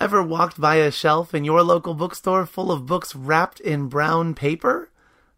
[0.00, 4.32] Ever walked by a shelf in your local bookstore full of books wrapped in brown
[4.32, 4.90] paper?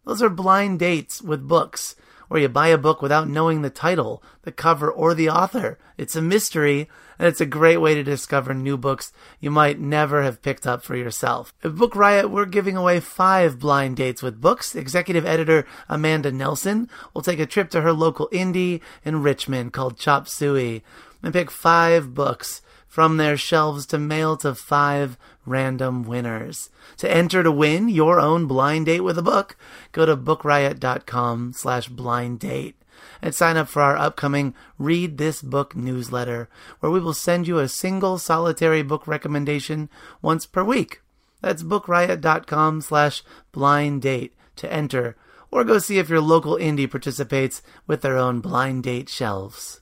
[0.05, 1.95] Those are blind dates with books,
[2.27, 5.79] where you buy a book without knowing the title, the cover, or the author.
[5.97, 6.87] It's a mystery,
[7.17, 10.83] and it's a great way to discover new books you might never have picked up
[10.83, 11.55] for yourself.
[11.63, 14.75] At Book Riot, we're giving away five blind dates with books.
[14.75, 19.97] Executive editor Amanda Nelson will take a trip to her local indie in Richmond called
[19.97, 20.83] Chop Suey
[21.23, 22.61] and pick five books
[22.91, 26.69] from their shelves to mail to five random winners.
[26.97, 29.55] To enter to win your own blind date with a book,
[29.93, 32.75] go to bookriot.com slash blind date
[33.21, 36.49] and sign up for our upcoming Read This Book newsletter,
[36.81, 39.89] where we will send you a single solitary book recommendation
[40.21, 41.01] once per week.
[41.39, 45.15] That's bookriot.com slash blind date to enter,
[45.49, 49.79] or go see if your local indie participates with their own blind date shelves.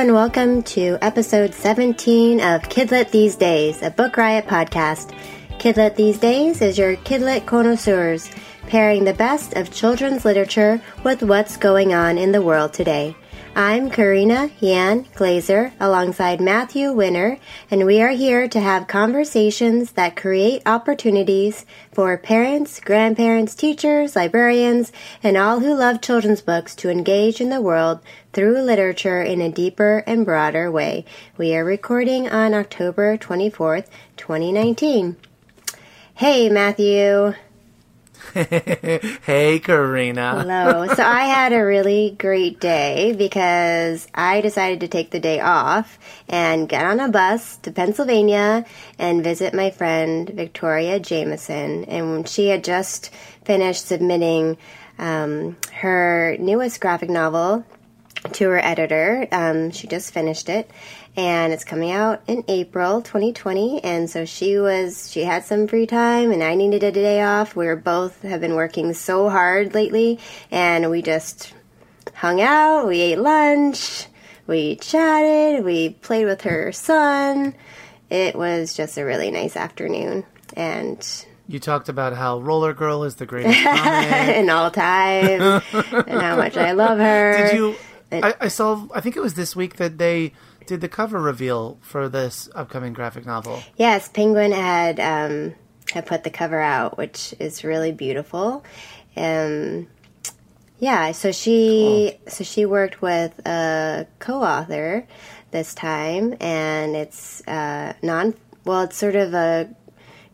[0.00, 5.14] And welcome to episode 17 of Kidlit These Days, a Book Riot podcast.
[5.58, 8.30] Kidlit These Days is your Kidlit connoisseurs,
[8.66, 13.14] pairing the best of children's literature with what's going on in the world today.
[13.56, 20.14] I'm Karina Yan Glazer alongside Matthew Winner, and we are here to have conversations that
[20.14, 27.40] create opportunities for parents, grandparents, teachers, librarians, and all who love children's books to engage
[27.40, 27.98] in the world
[28.32, 31.04] through literature in a deeper and broader way.
[31.36, 35.16] We are recording on October 24th, 2019.
[36.14, 37.34] Hey, Matthew.
[38.34, 40.40] hey, Karina.
[40.40, 40.86] Hello.
[40.94, 45.98] So I had a really great day because I decided to take the day off
[46.28, 48.64] and get on a bus to Pennsylvania
[48.98, 51.84] and visit my friend Victoria Jamieson.
[51.84, 53.10] And she had just
[53.44, 54.58] finished submitting
[54.98, 57.64] um, her newest graphic novel
[58.32, 59.26] to her editor.
[59.32, 60.70] Um, she just finished it
[61.16, 63.82] and it's coming out in April 2020.
[63.82, 67.56] And so she was, she had some free time and I needed a day off.
[67.56, 70.18] We were both have been working so hard lately
[70.50, 71.54] and we just
[72.14, 74.06] hung out, we ate lunch,
[74.46, 77.54] we chatted, we played with her son.
[78.10, 80.24] It was just a really nice afternoon.
[80.54, 81.06] And
[81.48, 85.62] you talked about how Roller Girl is the greatest comic in all time
[86.06, 87.48] and how much I love her.
[87.48, 87.76] Did you?
[88.12, 88.86] I, I saw.
[88.94, 90.32] I think it was this week that they
[90.66, 93.62] did the cover reveal for this upcoming graphic novel.
[93.76, 95.54] Yes, Penguin had um,
[95.92, 98.64] had put the cover out, which is really beautiful.
[99.16, 99.88] Um,
[100.78, 102.32] yeah, so she cool.
[102.32, 105.06] so she worked with a co-author
[105.50, 108.34] this time, and it's uh, non
[108.64, 109.68] well, it's sort of a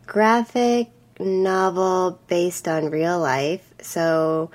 [0.05, 0.89] graphic
[1.19, 3.73] novel based on real life.
[3.81, 4.51] So,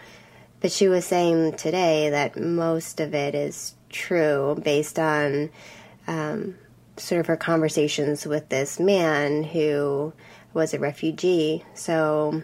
[0.62, 5.50] but she was saying today that most of it is true based on
[6.06, 6.56] um,
[6.97, 10.12] sort of her conversations with this man who
[10.55, 11.65] was a refugee.
[11.75, 12.43] So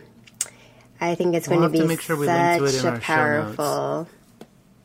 [1.00, 4.08] I think it's we'll going to be to sure such a powerful.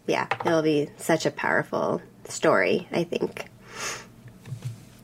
[0.06, 2.88] Yeah, it'll be such a powerful story.
[2.92, 3.50] I think.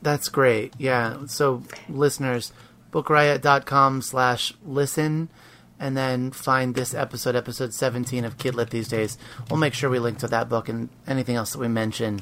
[0.02, 0.72] That's great.
[0.78, 1.26] Yeah.
[1.26, 2.52] So listeners,
[2.92, 5.30] bookriot.com slash listen
[5.80, 9.18] and then find this episode, episode 17 of Kidlit These Days.
[9.48, 12.20] We'll make sure we link to that book and anything else that we mention,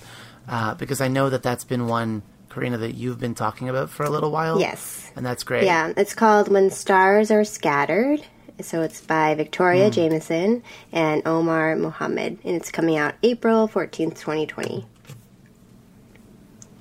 [0.48, 4.04] uh, because I know that that's been one, Karina, that you've been talking about for
[4.04, 4.60] a little while.
[4.60, 5.10] Yes.
[5.16, 5.64] And that's great.
[5.64, 8.24] Yeah, it's called When Stars Are Scattered.
[8.60, 9.92] So it's by Victoria mm.
[9.92, 14.84] Jamieson and Omar Mohamed, and it's coming out April 14th, 2020.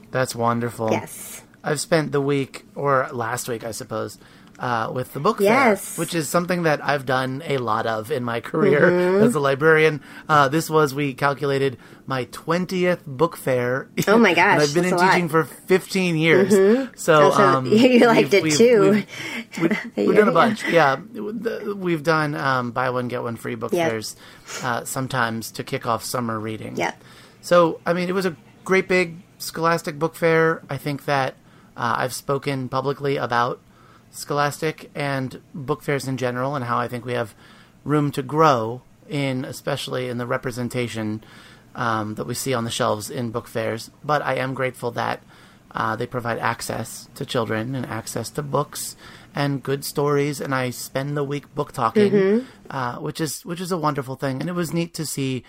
[0.09, 0.91] That's wonderful.
[0.91, 1.43] Yes.
[1.63, 4.17] I've spent the week, or last week, I suppose,
[4.59, 5.95] uh, with the book yes.
[5.95, 9.23] fair, which is something that I've done a lot of in my career mm-hmm.
[9.23, 10.01] as a librarian.
[10.27, 13.89] Uh, this was, we calculated, my 20th book fair.
[14.07, 14.53] Oh my gosh.
[14.53, 15.31] and I've been in teaching lot.
[15.31, 16.53] for 15 years.
[16.53, 16.93] Mm-hmm.
[16.95, 18.81] So, um, you liked it we've, too.
[18.91, 19.07] We've,
[19.61, 20.63] we've, we've done a bunch.
[20.67, 20.95] Yeah.
[20.95, 23.91] We've done um, buy one, get one free book yep.
[23.91, 24.15] fairs
[24.63, 26.77] uh, sometimes to kick off summer reading.
[26.77, 26.93] Yeah.
[27.41, 30.63] So, I mean, it was a great big scholastic book fair.
[30.69, 31.35] I think that
[31.75, 33.61] uh, I've spoken publicly about
[34.17, 37.35] Scholastic and book fairs in general, and how I think we have
[37.85, 41.23] room to grow in, especially in the representation
[41.75, 43.91] um, that we see on the shelves in book fairs.
[44.03, 45.21] But I am grateful that
[45.69, 48.95] uh, they provide access to children and access to books
[49.35, 52.47] and good stories, and I spend the week book talking, mm-hmm.
[52.71, 54.41] uh, which is which is a wonderful thing.
[54.41, 55.43] And it was neat to see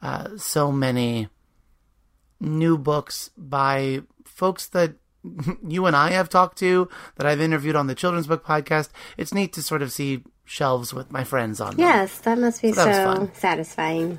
[0.00, 1.28] uh, so many
[2.40, 4.94] new books by folks that
[5.66, 8.90] you and I have talked to, that I've interviewed on the Children's Book Podcast.
[9.16, 11.80] It's neat to sort of see shelves with my friends on them.
[11.80, 14.18] Yes, that must be So so satisfying.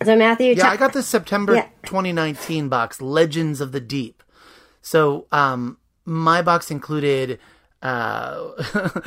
[0.04, 1.68] So, Matthew, Yeah, ta- I got the September Yeah.
[1.86, 4.22] 2019 box, Legends of the Deep.
[4.82, 7.40] So, um, my box included,
[7.82, 8.50] uh,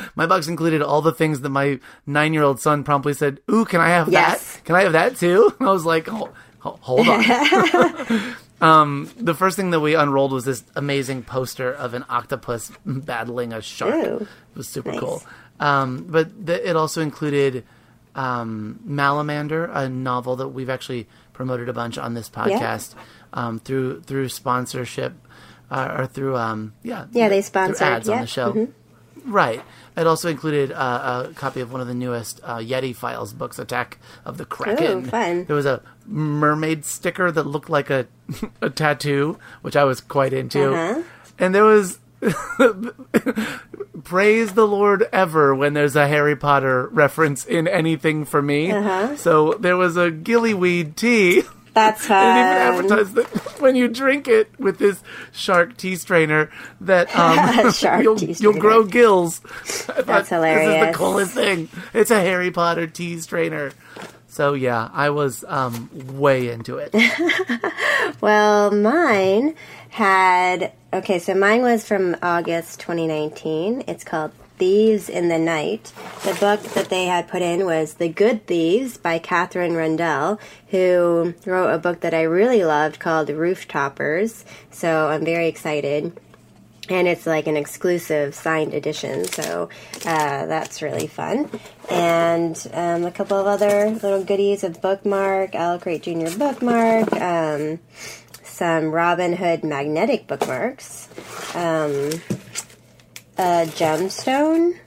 [0.15, 3.65] my box included all the things that my nine year old son promptly said, Ooh,
[3.65, 4.55] can I have Yes.
[4.57, 4.65] that?
[4.65, 5.53] Can I have that too?
[5.61, 6.31] And I was like, "Ho-
[6.61, 7.25] ho- Hold on.
[8.61, 13.53] um, the first thing that we unrolled was this amazing poster of an octopus battling
[13.53, 13.95] a shark.
[13.95, 15.01] Ooh, it was super nice.
[15.01, 15.23] cool.
[15.61, 17.65] Um, but the, it also included
[18.15, 22.95] um, Malamander, a novel that we've actually promoted a bunch on this podcast
[23.33, 25.15] um, through through sponsorship
[25.73, 28.69] uh, or through um, yeah Yeah, they sponsored, ads on the show.
[29.25, 29.63] Right.
[29.97, 33.59] It also included uh, a copy of one of the newest uh, Yeti Files books,
[33.59, 35.05] Attack of the Kraken.
[35.05, 35.45] fun.
[35.45, 38.07] There was a mermaid sticker that looked like a
[38.61, 40.73] a tattoo, which I was quite into.
[40.73, 41.03] Uh-huh.
[41.39, 41.99] And there was
[44.05, 48.71] praise the Lord ever when there's a Harry Potter reference in anything for me.
[48.71, 49.17] Uh-huh.
[49.17, 51.43] So there was a gillyweed tea.
[51.75, 53.01] that's And it even fun.
[53.01, 55.03] advertised that when you drink it with this
[55.33, 57.39] shark tea strainer, that um,
[58.03, 59.41] you'll, you'll grow gills.
[59.45, 61.69] I thought, This is the coolest thing.
[61.95, 63.73] It's a Harry Potter tea strainer.
[64.29, 66.95] So yeah, I was um, way into it.
[68.21, 69.55] Well, mine
[69.91, 73.85] had okay, so mine was from August 2019.
[73.89, 75.93] It's called Thieves in the Night.
[76.23, 80.38] The book that they had put in was The Good Thieves by Katherine Rundell,
[80.69, 84.44] who wrote a book that I really loved called Rooftoppers.
[84.70, 86.17] So I'm very excited.
[86.88, 89.69] And it's like an exclusive signed edition, so
[90.06, 91.50] uh, that's really fun.
[91.91, 96.38] And um, a couple of other little goodies of bookmark, Owl Crate Jr.
[96.38, 97.81] bookmark, um,
[98.44, 101.08] some Robin Hood magnetic bookmarks,
[101.56, 102.12] um,
[103.43, 104.79] a gemstone,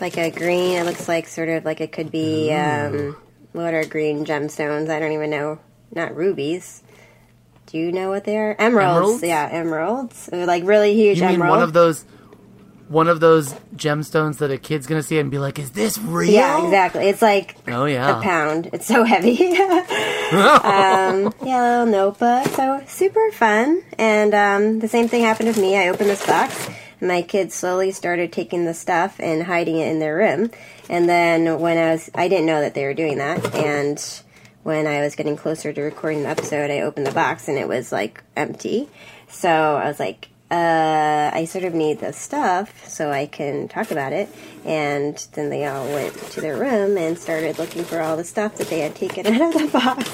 [0.00, 0.76] like a green.
[0.78, 3.16] It looks like sort of like it could be um,
[3.52, 4.90] what are green gemstones?
[4.90, 5.58] I don't even know.
[5.92, 6.82] Not rubies.
[7.66, 8.54] Do you know what they are?
[8.58, 9.22] Emeralds.
[9.22, 9.22] Emeralds?
[9.22, 10.26] Yeah, emeralds.
[10.26, 11.50] They're like really huge You mean emeralds.
[11.58, 12.04] one of those,
[12.88, 16.30] one of those gemstones that a kid's gonna see and be like, "Is this real?"
[16.30, 17.08] Yeah, exactly.
[17.08, 18.18] It's like Oh yeah.
[18.18, 18.68] a pound.
[18.72, 19.38] It's so heavy.
[19.56, 22.46] um, yeah, little notebook.
[22.54, 23.82] So super fun.
[23.98, 25.76] And um, the same thing happened with me.
[25.76, 26.68] I opened this box.
[27.00, 30.50] My kids slowly started taking the stuff and hiding it in their room.
[30.88, 33.54] And then when I was, I didn't know that they were doing that.
[33.54, 34.02] And
[34.62, 37.68] when I was getting closer to recording the episode, I opened the box and it
[37.68, 38.88] was like empty.
[39.28, 43.90] So I was like, uh, I sort of need the stuff so I can talk
[43.90, 44.28] about it.
[44.64, 48.56] And then they all went to their room and started looking for all the stuff
[48.56, 50.10] that they had taken out of the box.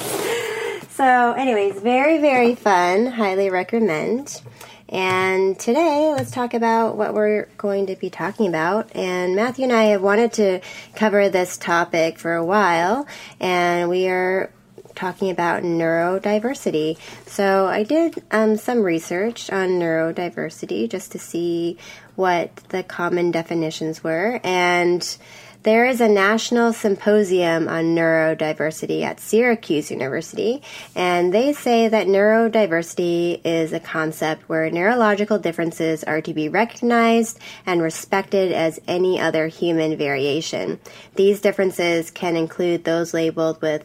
[0.94, 3.06] So, anyways, very, very fun.
[3.06, 4.42] Highly recommend.
[4.90, 8.90] And today, let's talk about what we're going to be talking about.
[8.96, 10.60] And Matthew and I have wanted to
[10.96, 13.06] cover this topic for a while,
[13.38, 14.50] and we are
[14.96, 16.98] talking about neurodiversity.
[17.26, 21.78] So I did um, some research on neurodiversity just to see
[22.16, 25.16] what the common definitions were, and
[25.62, 30.62] there is a national symposium on neurodiversity at Syracuse University,
[30.94, 37.38] and they say that neurodiversity is a concept where neurological differences are to be recognized
[37.66, 40.80] and respected as any other human variation.
[41.16, 43.84] These differences can include those labeled with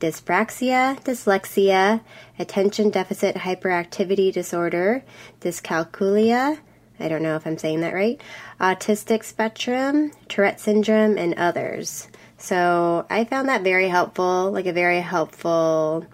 [0.00, 2.00] dyspraxia, dyslexia,
[2.36, 5.04] attention deficit hyperactivity disorder,
[5.40, 6.58] dyscalculia,
[7.02, 8.20] I don't know if I'm saying that right,
[8.60, 12.08] autistic spectrum, Tourette syndrome, and others.
[12.38, 16.06] So I found that very helpful, like a very helpful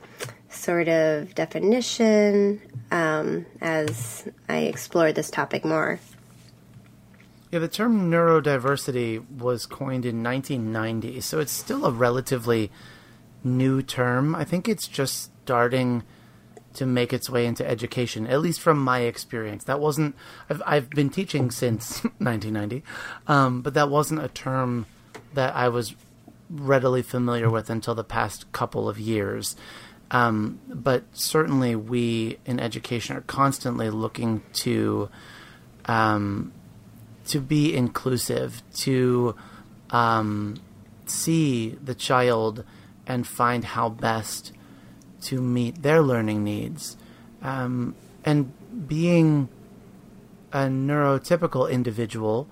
[0.50, 6.00] sort of definition um, as I explored this topic more.
[7.50, 12.71] Yeah, the term neurodiversity was coined in 1990, so it's still a relatively
[13.42, 14.35] new term.
[14.35, 16.02] I think it's just starting
[16.78, 19.64] to make its way into education, at least from my experience.
[19.64, 20.14] That wasn't,
[20.49, 22.85] I've, I've been teaching since 1990,
[23.26, 24.87] um, but that wasn't a term
[25.35, 25.97] that I was
[26.49, 29.56] readily familiar with until the past couple of years.
[30.12, 35.11] Um, but certainly, we in education are constantly looking to
[35.85, 36.52] um,
[37.26, 39.35] to be inclusive, to
[39.90, 40.56] um,
[41.06, 42.64] see the child
[43.06, 44.52] and find how best
[45.22, 46.96] to meet their learning needs,
[47.42, 47.94] um,
[48.25, 48.52] and
[48.88, 49.48] being
[50.52, 52.48] a neurotypical individual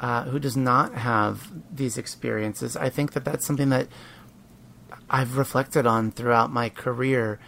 [0.00, 3.88] uh, who does not have these experiences, I think that that's something that
[5.08, 7.38] I've reflected on throughout my career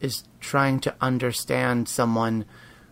[0.00, 2.46] is trying to understand someone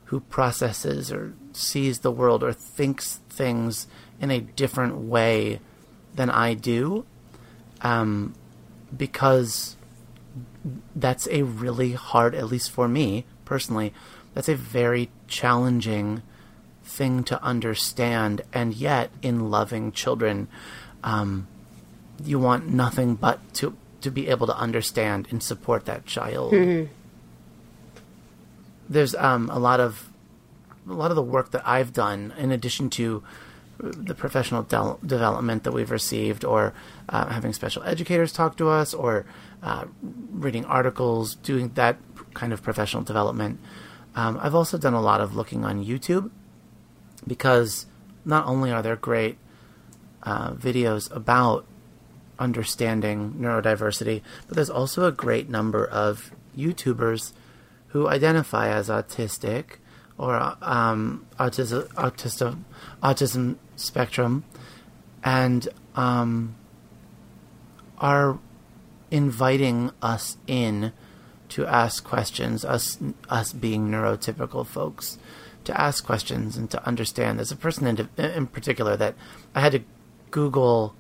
[0.05, 3.87] who processes or sees the world or thinks things
[4.21, 5.61] in a different way
[6.15, 7.05] than I do.
[7.81, 8.35] Um,
[8.97, 9.77] because
[10.95, 13.95] that's a really hard, at least for me personally,
[14.35, 16.23] that's a very challenging
[16.85, 18.43] thing to understand.
[18.53, 20.49] And yet, in loving children,
[21.03, 21.49] um,
[22.23, 26.53] you want nothing but to to be able to understand and support that child.
[26.53, 26.93] Mm-hmm.
[28.89, 30.11] There's um, a lot of
[30.89, 33.23] a lot of the work that I've done, in addition to
[33.79, 36.75] the professional de- development that we've received, or
[37.09, 39.25] uh, having special educators talk to us, or
[39.63, 39.85] uh,
[40.33, 41.97] reading articles, doing that
[42.35, 43.61] kind of professional development.
[44.15, 46.31] Um, I've also done a lot of looking on YouTube
[47.27, 47.87] because
[48.25, 49.39] not only are there great
[50.23, 51.67] uh, videos about
[52.39, 57.33] understanding neurodiversity, but there's also a great number of YouTubers
[57.89, 59.79] who identify as autistic
[60.19, 62.65] or um, autism, autism,
[63.03, 64.45] autism spectrum,
[65.23, 66.57] and um,
[67.99, 68.39] are
[69.11, 70.93] inviting us in
[71.51, 72.65] to ask questions.
[72.65, 72.99] Us,
[73.31, 75.19] us being neurotypical folks,
[75.65, 77.39] to ask questions and to understand.
[77.39, 79.15] There's a person in, in particular that
[79.55, 79.83] I had to
[80.31, 80.95] Google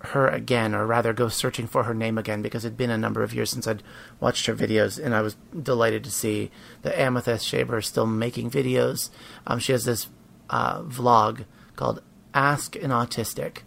[0.00, 3.22] her again, or rather go searching for her name again, because it'd been a number
[3.22, 3.82] of years since I'd
[4.20, 6.50] watched her videos, and I was delighted to see
[6.82, 9.10] that Amythest Schaber is still making videos.
[9.46, 10.08] Um, she has this
[10.50, 11.44] uh, vlog
[11.76, 12.02] called
[12.34, 13.58] Ask an Autistic.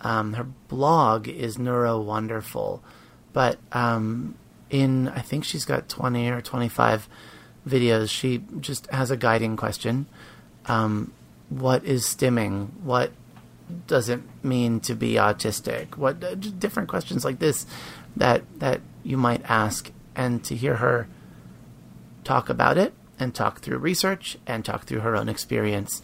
[0.00, 2.82] Um, her blog is Neuro Wonderful,
[3.32, 4.34] but um,
[4.70, 7.08] in I think she's got 20 or 25
[7.68, 10.06] videos, she just has a guiding question.
[10.66, 11.12] Um,
[11.48, 12.68] what is stimming?
[12.82, 13.12] What
[13.86, 15.96] does it mean to be autistic?
[15.96, 17.66] What uh, different questions like this
[18.16, 21.08] that that you might ask, and to hear her
[22.24, 26.02] talk about it and talk through research and talk through her own experience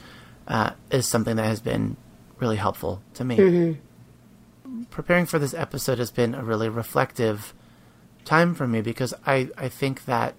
[0.49, 1.97] uh, is something that has been
[2.39, 3.37] really helpful to me.
[3.37, 4.83] Mm-hmm.
[4.91, 7.55] Preparing for this episode has been a really reflective
[8.25, 10.35] time for me because I, I think that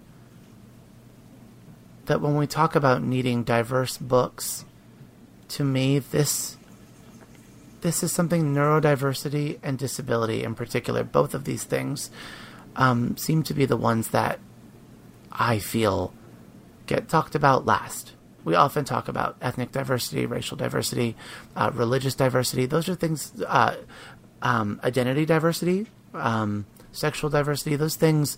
[2.05, 4.63] that when we talk about needing diverse books,
[5.49, 6.56] to me this
[7.81, 12.09] this is something neurodiversity and disability in particular, both of these things
[12.75, 14.39] um, seem to be the ones that
[15.31, 16.13] I feel
[16.85, 18.13] get talked about last.
[18.43, 21.15] We often talk about ethnic diversity, racial diversity,
[21.55, 22.65] uh, religious diversity.
[22.65, 23.75] Those are things, uh,
[24.41, 27.75] um, identity diversity, um, sexual diversity.
[27.75, 28.37] Those things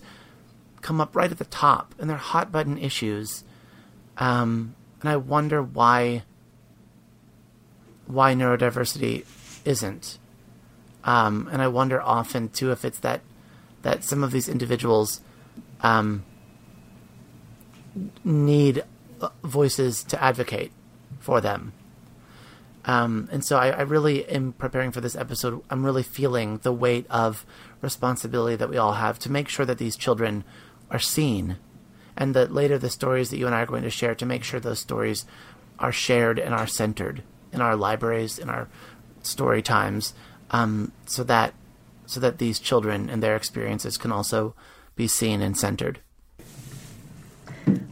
[0.80, 3.44] come up right at the top, and they're hot button issues.
[4.18, 6.24] Um, and I wonder why
[8.12, 9.24] why neurodiversity
[9.64, 10.18] isn't.
[11.04, 13.22] Um, and I wonder often too if it's that
[13.82, 15.22] that some of these individuals
[15.80, 16.24] um,
[18.22, 18.84] need
[19.42, 20.70] voices to advocate
[21.18, 21.72] for them.
[22.84, 25.62] Um, and so I, I, really am preparing for this episode.
[25.68, 27.44] I'm really feeling the weight of
[27.82, 30.44] responsibility that we all have to make sure that these children
[30.90, 31.56] are seen,
[32.16, 34.44] and that later the stories that you and I are going to share to make
[34.44, 35.26] sure those stories
[35.78, 37.22] are shared and are centered
[37.52, 38.68] in our libraries, in our
[39.22, 40.14] story times,
[40.50, 41.54] um, so that
[42.06, 44.54] so that these children and their experiences can also
[44.96, 46.00] be seen and centered.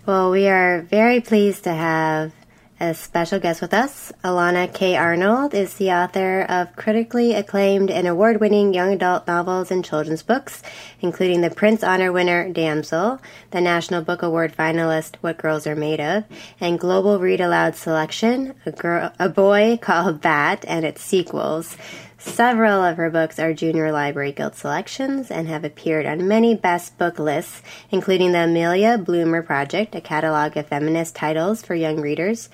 [0.06, 2.32] Well, we are very pleased to have
[2.80, 4.94] A special guest with us, Elana K.
[4.94, 10.22] Arnold, is the author of critically acclaimed and award winning young adult novels and children's
[10.22, 10.62] books,
[11.00, 13.20] including the Printz Honor winner Damsel,
[13.50, 16.22] the National Book Award finalist What Girls Are Made Of,
[16.60, 21.76] and Global Read Aloud Selection, A, girl, a Boy Called Bat, and its sequels.
[22.20, 26.98] Several of her books are Junior Library Guild selections and have appeared on many best
[26.98, 32.48] book lists, including the Amelia Bloomer Project, a catalog of feminist titles for young readers.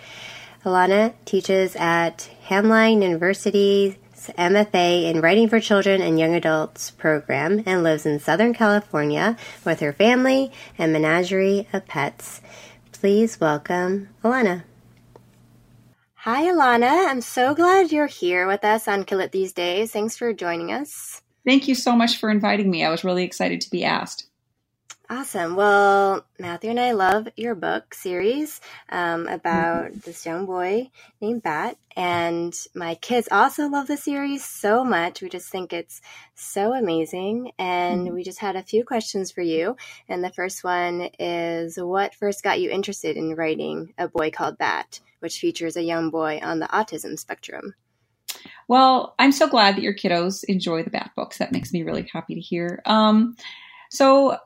[0.67, 3.97] Elana teaches at Hamline University's
[4.33, 9.81] MFA in Writing for Children and Young Adults program and lives in Southern California with
[9.81, 12.43] her family and menagerie of pets.
[12.93, 14.65] Please welcome Elana.
[16.25, 17.11] Hi, Elana.
[17.11, 19.93] I'm so glad you're here with us on Kidlit These Days.
[19.93, 21.21] Thanks for joining us.
[21.47, 22.83] Thank you so much for inviting me.
[22.83, 24.27] I was really excited to be asked.
[25.11, 25.55] Awesome.
[25.55, 29.99] Well, Matthew and I love your book series um, about mm-hmm.
[30.05, 31.77] this young boy named Bat.
[31.95, 35.21] And my kids also love the series so much.
[35.21, 36.01] We just think it's
[36.35, 37.53] so amazing.
[37.59, 38.15] And mm-hmm.
[38.15, 39.77] we just had a few questions for you.
[40.09, 44.57] And the first one is What first got you interested in writing A Boy Called
[44.57, 45.01] Bat?
[45.25, 47.75] which features a young boy on the autism spectrum.
[48.69, 51.39] Well, I'm so glad that your kiddos enjoy the Bat books.
[51.39, 52.83] That makes me really happy to hear.
[52.85, 53.35] Um,
[53.91, 54.37] so,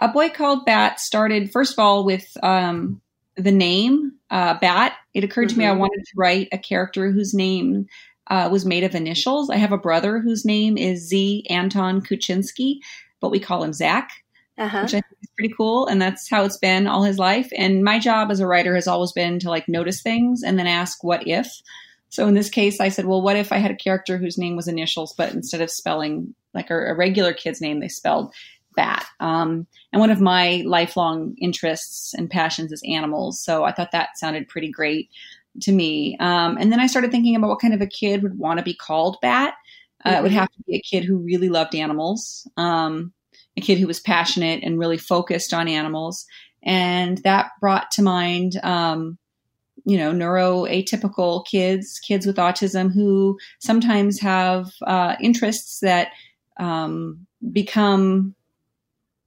[0.00, 3.00] A Boy Called Bat started, first of all, with um,
[3.36, 4.94] the name uh, Bat.
[5.12, 5.54] It occurred mm-hmm.
[5.54, 5.80] to me I mm-hmm.
[5.80, 7.86] wanted to write a character whose name
[8.28, 9.50] uh, was made of initials.
[9.50, 11.46] I have a brother whose name is Z.
[11.50, 12.78] Anton Kuczynski,
[13.20, 14.10] but we call him Zach
[14.58, 14.82] uh-huh.
[14.82, 15.86] which I think is pretty cool.
[15.86, 17.48] And that's how it's been all his life.
[17.56, 20.66] And my job as a writer has always been to like notice things and then
[20.66, 21.48] ask what if.
[22.08, 24.54] So in this case, I said, well, what if I had a character whose name
[24.54, 28.32] was initials, but instead of spelling like a, a regular kid's name, they spelled
[28.76, 29.04] bat.
[29.20, 33.40] Um, and one of my lifelong interests and passions is animals.
[33.42, 35.10] So I thought that sounded pretty great
[35.62, 36.16] to me.
[36.18, 38.64] Um, and then I started thinking about what kind of a kid would want to
[38.64, 39.54] be called bat.
[40.04, 40.18] Uh, mm-hmm.
[40.18, 40.38] It would mm-hmm.
[40.38, 42.48] have to be a kid who really loved animals.
[42.56, 43.12] Um,
[43.56, 46.26] a kid who was passionate and really focused on animals.
[46.62, 49.18] And that brought to mind, um,
[49.84, 56.08] you know, neuroatypical kids, kids with autism who sometimes have uh, interests that
[56.58, 58.34] um, become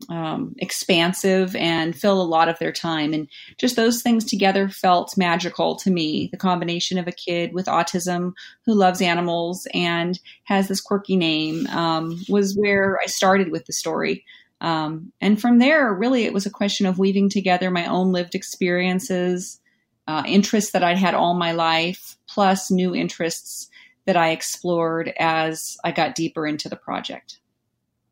[0.10, 3.13] um, expansive and fill a lot of their time.
[3.13, 6.30] And just those things together felt magical to me.
[6.32, 8.34] The combination of a kid with autism
[8.65, 13.74] who loves animals and has this quirky name um, was where I started with the
[13.74, 14.24] story.
[14.62, 18.36] Um, and from there, really, it was a question of weaving together my own lived
[18.36, 19.60] experiences,
[20.08, 23.69] uh, interests that I'd had all my life, plus new interests
[24.06, 27.39] that I explored as I got deeper into the project.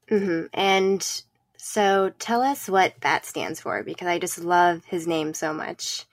[0.10, 0.48] Mm-hmm.
[0.54, 1.24] And
[1.68, 6.06] so tell us what BAT stands for because I just love his name so much.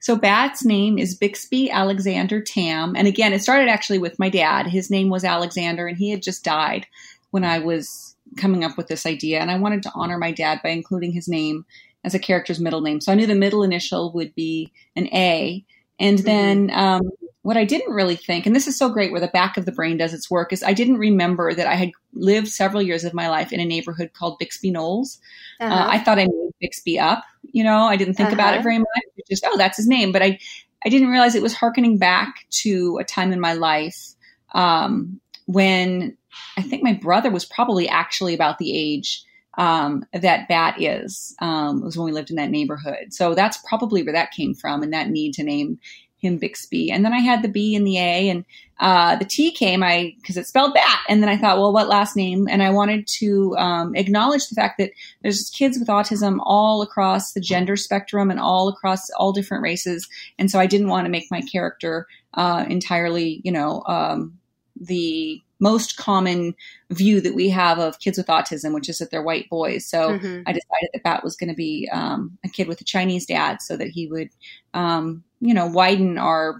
[0.00, 2.96] So Bat's name is Bixby Alexander Tam.
[2.96, 4.66] And again, it started actually with my dad.
[4.66, 6.86] His name was Alexander and he had just died
[7.32, 9.40] when I was coming up with this idea.
[9.40, 11.66] And I wanted to honor my dad by including his name
[12.02, 13.02] as a character's middle name.
[13.02, 15.62] So I knew the middle initial would be an A.
[16.00, 16.24] And mm-hmm.
[16.24, 17.02] then um,
[17.42, 19.72] what I didn't really think, and this is so great where the back of the
[19.72, 23.14] brain does its work, is I didn't remember that I had lived several years of
[23.14, 25.18] my life in a neighborhood called Bixby Knolls.
[25.60, 25.74] Uh, uh-huh.
[25.74, 27.24] Uh, I thought I made Bixby up.
[27.42, 28.36] You know, I didn't think uh-huh.
[28.36, 28.62] about it uh-huh.
[28.62, 29.04] very much.
[29.16, 30.12] It just, oh, that's his name.
[30.12, 30.38] But I,
[30.84, 34.14] I didn't realize it was harkening back to a time in my life
[34.54, 36.16] um, when
[36.56, 39.24] I think my brother was probably actually about the age
[39.58, 41.34] um, that Bat is.
[41.40, 43.12] Um, was when we lived in that neighborhood.
[43.12, 45.78] So that's probably where that came from, and that need to name
[46.22, 46.90] him Bixby.
[46.90, 48.44] And then I had the B and the A, and
[48.80, 51.00] uh, the T came I because it spelled bat.
[51.08, 52.48] And then I thought, well, what last name?
[52.48, 57.32] And I wanted to um, acknowledge the fact that there's kids with autism all across
[57.32, 60.08] the gender spectrum and all across all different races.
[60.38, 64.38] And so I didn't want to make my character uh, entirely, you know, um,
[64.80, 66.56] the most common
[66.90, 69.86] view that we have of kids with autism, which is that they're white boys.
[69.86, 70.42] So mm-hmm.
[70.44, 73.62] I decided that Bat was going to be um, a kid with a Chinese dad,
[73.62, 74.30] so that he would,
[74.74, 76.58] um, you know, widen our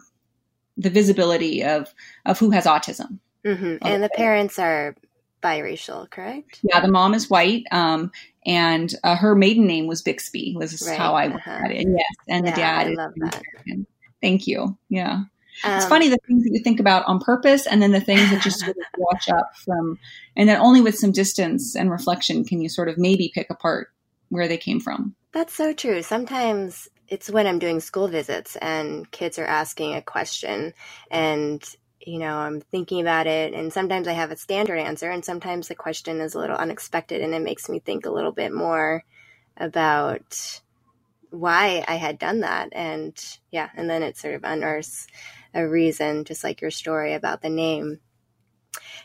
[0.76, 1.94] the visibility of
[2.26, 3.18] of who has autism.
[3.44, 3.76] Mm-hmm.
[3.80, 4.94] And the parents are
[5.42, 6.60] biracial, correct?
[6.62, 8.10] Yeah, the mom is white, um,
[8.44, 10.54] and uh, her maiden name was Bixby.
[10.56, 10.98] Was right.
[10.98, 11.50] how I uh-huh.
[11.64, 11.86] at it.
[11.88, 12.86] yes, and yeah, the dad.
[12.88, 13.42] I love that.
[14.20, 14.76] Thank you.
[14.88, 15.24] Yeah.
[15.64, 18.30] Um, it's funny the things that you think about on purpose and then the things
[18.30, 19.98] that just sort of watch up from,
[20.36, 23.88] and then only with some distance and reflection can you sort of maybe pick apart
[24.30, 25.14] where they came from.
[25.32, 26.02] That's so true.
[26.02, 30.72] Sometimes it's when I'm doing school visits and kids are asking a question
[31.10, 31.62] and
[32.00, 35.68] you know, I'm thinking about it and sometimes I have a standard answer and sometimes
[35.68, 39.04] the question is a little unexpected and it makes me think a little bit more
[39.58, 40.62] about
[41.28, 42.70] why I had done that.
[42.72, 43.14] And
[43.50, 45.06] yeah, and then it sort of unearths
[45.52, 48.00] a reason, just like your story about the name.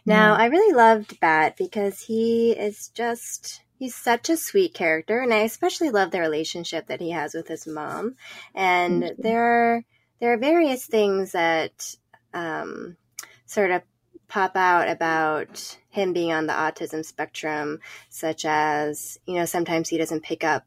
[0.05, 5.33] Now, I really loved Bat because he is just he's such a sweet character and
[5.33, 8.15] I especially love the relationship that he has with his mom.
[8.53, 9.83] And there are
[10.19, 11.95] there are various things that
[12.33, 12.97] um,
[13.45, 13.83] sort of
[14.27, 19.97] pop out about him being on the autism spectrum, such as, you know, sometimes he
[19.97, 20.65] doesn't pick up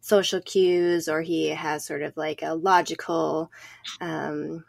[0.00, 3.50] social cues or he has sort of like a logical
[4.00, 4.64] um,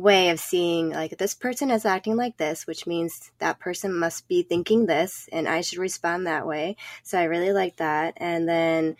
[0.00, 4.26] way of seeing like this person is acting like this which means that person must
[4.28, 6.76] be thinking this and i should respond that way.
[7.02, 8.14] So i really like that.
[8.16, 8.96] And then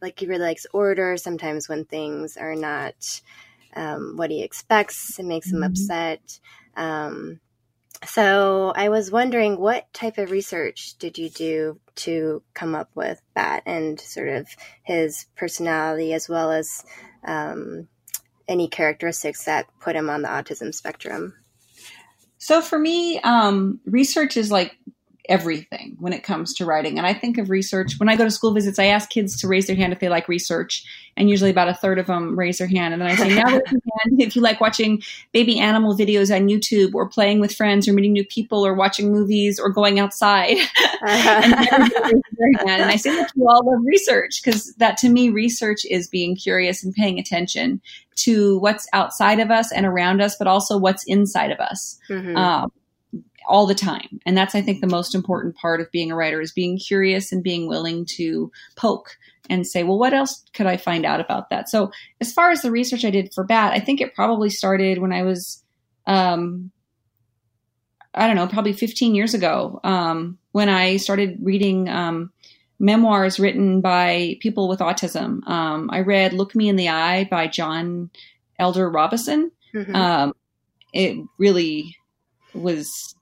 [0.00, 3.22] like he really likes order sometimes when things are not
[3.74, 5.18] um, what he expects.
[5.18, 5.64] It makes him mm-hmm.
[5.64, 6.40] upset.
[6.76, 7.40] Um,
[8.06, 13.22] so i was wondering what type of research did you do to come up with
[13.34, 14.46] that and sort of
[14.82, 16.84] his personality as well as
[17.24, 17.88] um,
[18.48, 21.34] any characteristics that put him on the autism spectrum?
[22.38, 24.76] So for me, um, research is like
[25.28, 26.98] everything when it comes to writing.
[26.98, 29.48] And I think of research when I go to school visits, I ask kids to
[29.48, 30.84] raise their hand if they like research,
[31.16, 32.92] and usually about a third of them raise their hand.
[32.92, 36.34] And then I say, now raise your hand if you like watching baby animal videos
[36.34, 39.98] on YouTube, or playing with friends, or meeting new people, or watching movies, or going
[39.98, 40.56] outside.
[41.02, 41.54] and,
[42.66, 46.36] and, I say, look, you all love research because that to me, research is being
[46.36, 47.80] curious and paying attention
[48.16, 51.98] to what's outside of us and around us, but also what's inside of us.
[52.08, 52.36] Mm-hmm.
[52.36, 52.72] Um,
[53.46, 54.20] all the time.
[54.26, 57.32] And that's, I think, the most important part of being a writer is being curious
[57.32, 59.16] and being willing to poke
[59.50, 61.68] and say, well, what else could I find out about that?
[61.68, 64.98] So, as far as the research I did for BAT, I think it probably started
[64.98, 65.62] when I was,
[66.06, 66.70] um,
[68.14, 72.32] I don't know, probably 15 years ago, um, when I started reading um,
[72.78, 75.46] memoirs written by people with autism.
[75.48, 78.10] Um, I read Look Me in the Eye by John
[78.58, 79.50] Elder Robison.
[79.74, 79.94] Mm-hmm.
[79.94, 80.34] Um,
[80.92, 81.96] it really
[82.54, 83.14] was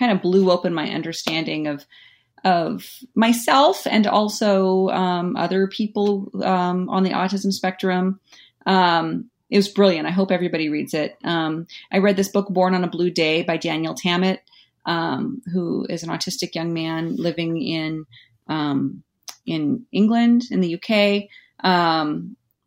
[0.00, 1.86] kind of blew open my understanding of
[2.42, 8.18] of myself and also um, other people um, on the autism spectrum.
[8.64, 10.06] Um, it was brilliant.
[10.06, 11.18] I hope everybody reads it.
[11.22, 14.40] Um, I read this book, Born on a Blue Day, by Daniel Tammet,
[14.86, 18.06] um, who is an autistic young man living in
[18.48, 19.02] um,
[19.44, 21.28] in England, in the UK.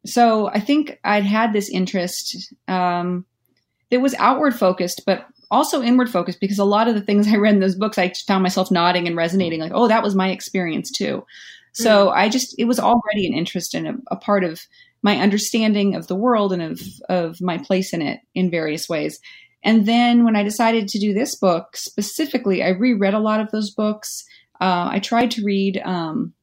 [0.06, 6.40] so I think I'd had this interest that was outward focused, but also inward focused
[6.40, 9.08] because a lot of the things I read in those books, I found myself nodding
[9.08, 11.26] and resonating, like, oh, that was my experience too.
[11.74, 12.18] So mm-hmm.
[12.20, 14.62] I just, it was already an interest and a, a, part of
[15.02, 19.20] my understanding of the world and of, of my place in it in various ways.
[19.64, 23.50] And then when I decided to do this book specifically, I reread a lot of
[23.52, 24.24] those books.
[24.62, 26.34] Uh, I tried to read um,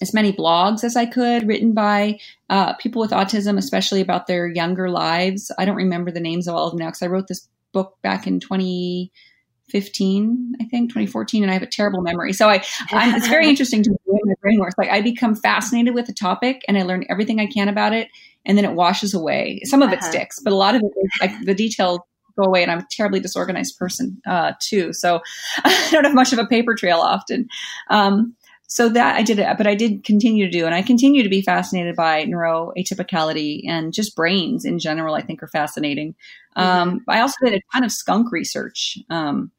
[0.00, 4.46] as many blogs as I could written by uh, people with autism, especially about their
[4.46, 5.52] younger lives.
[5.58, 7.96] I don't remember the names of all of them now because I wrote this book
[8.02, 12.32] back in 2015, I think 2014, and I have a terrible memory.
[12.32, 14.74] So I, I'm, it's very interesting to me the way my brain works.
[14.78, 18.08] Like I become fascinated with a topic and I learn everything I can about it,
[18.44, 19.60] and then it washes away.
[19.64, 20.10] Some of it uh-huh.
[20.10, 22.00] sticks, but a lot of it, like the details
[22.38, 22.62] go away.
[22.62, 25.20] And I'm a terribly disorganized person uh, too, so
[25.64, 27.48] I don't have much of a paper trail often.
[27.90, 28.34] Um,
[28.70, 31.28] so that I did it, but I did continue to do, and I continue to
[31.30, 35.14] be fascinated by neuroatypicality and just brains in general.
[35.14, 36.14] I think are fascinating.
[36.56, 36.60] Mm-hmm.
[36.60, 38.98] Um, I also did a ton of skunk research.
[39.08, 39.50] Um,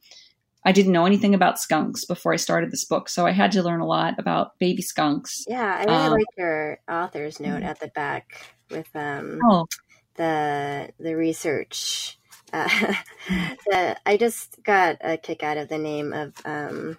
[0.63, 3.63] I didn't know anything about skunks before I started this book, so I had to
[3.63, 5.43] learn a lot about baby skunks.
[5.47, 9.65] Yeah, I really um, like your author's note at the back with um, oh.
[10.15, 12.19] the the research.
[12.53, 12.67] Uh,
[13.65, 16.97] the, I just got a kick out of the name of um,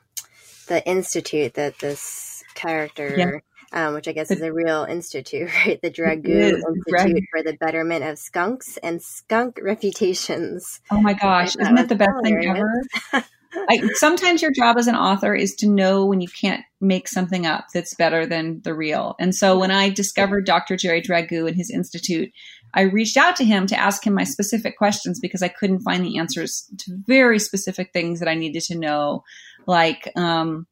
[0.71, 3.43] the institute that this character,
[3.75, 3.87] yeah.
[3.89, 5.83] um, which I guess is a real institute, right?
[5.83, 10.81] The Dragoo Institute for the Betterment of Skunks and Skunk Reputations.
[10.91, 12.83] Oh my gosh, isn't that the best thing ever?
[13.69, 17.47] I, sometimes your job as an author is to know when you can't make something
[17.47, 19.17] up that's better than the real.
[19.19, 20.77] And so when I discovered Dr.
[20.77, 22.31] Jerry Dragoo and his institute,
[22.75, 26.05] I reached out to him to ask him my specific questions because I couldn't find
[26.05, 29.25] the answers to very specific things that I needed to know
[29.67, 30.67] like um,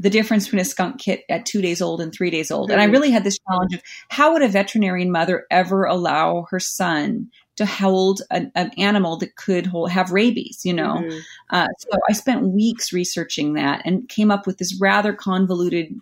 [0.00, 2.70] the difference between a skunk kit at two days old and three days old.
[2.70, 6.58] And I really had this challenge of how would a veterinarian mother ever allow her
[6.58, 10.94] son to hold an, an animal that could hold, have rabies, you know?
[10.94, 11.18] Mm-hmm.
[11.50, 15.94] Uh, so I spent weeks researching that and came up with this rather convoluted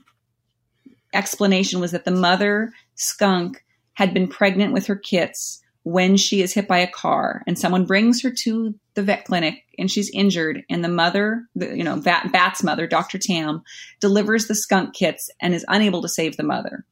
[1.13, 6.55] explanation was that the mother skunk had been pregnant with her kits when she is
[6.55, 10.65] hit by a car and someone brings her to the vet clinic and she's injured
[10.69, 13.17] and the mother, the, you know, Bat, Bat's mother, Dr.
[13.17, 13.63] Tam,
[14.01, 16.85] delivers the skunk kits and is unable to save the mother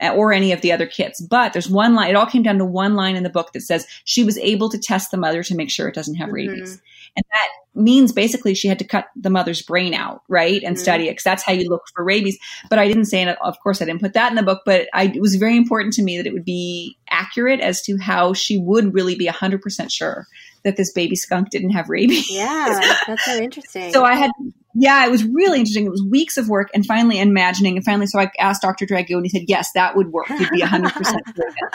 [0.00, 1.20] or any of the other kits.
[1.20, 3.62] But there's one line, it all came down to one line in the book that
[3.62, 6.50] says she was able to test the mother to make sure it doesn't have mm-hmm.
[6.50, 6.80] rabies.
[7.16, 10.62] And that means basically she had to cut the mother's brain out, right?
[10.62, 10.82] And mm-hmm.
[10.82, 12.38] study it because that's how you look for rabies.
[12.68, 14.86] But I didn't say, and of course I didn't put that in the book, but
[14.94, 18.34] I, it was very important to me that it would be accurate as to how
[18.34, 20.28] she would really be 100% sure
[20.64, 22.28] that this baby skunk didn't have rabies.
[22.40, 23.92] Yeah, that's so interesting.
[23.92, 24.30] so I had,
[24.74, 25.86] yeah, it was really interesting.
[25.86, 27.76] It was weeks of work and finally imagining.
[27.76, 28.86] And finally, so I asked Dr.
[28.86, 30.28] Dragoo and he said, yes, that would work.
[30.28, 30.72] You'd be 100%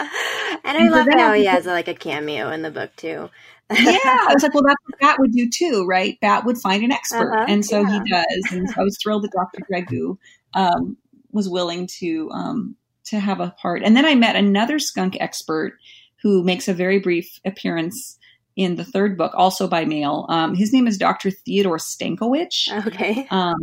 [0.63, 3.30] and I love how he has like a cameo in the book too.
[3.71, 6.19] yeah, I was like, well, that's what Bat would do too, right?
[6.21, 8.04] Bat would find an expert, uh-huh, and so yeah.
[8.04, 8.52] he does.
[8.52, 9.65] And so I was thrilled that Dr.
[9.69, 10.17] Dragoo
[10.54, 10.98] um,
[11.32, 13.84] was willing to um, to have a part.
[13.84, 15.78] And then I met another skunk expert
[16.21, 18.14] who makes a very brief appearance
[18.56, 20.26] in the third book, also by mail.
[20.30, 21.32] Um, his name is Dr.
[21.32, 22.72] Theodore Stankowich.
[22.88, 23.28] Okay.
[23.30, 23.56] Um,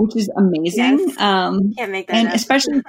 [0.00, 0.98] which is amazing.
[0.98, 1.20] Yes.
[1.20, 2.16] Um, can't make that.
[2.16, 2.34] And up.
[2.34, 2.80] especially,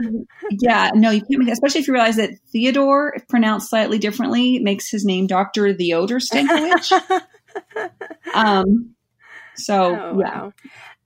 [0.50, 1.54] yeah, no, you can't make that.
[1.54, 7.22] Especially if you realize that Theodore, pronounced slightly differently, makes his name Doctor Theodore Stankowich.
[8.34, 8.96] um,
[9.56, 10.54] so oh, yeah, wow.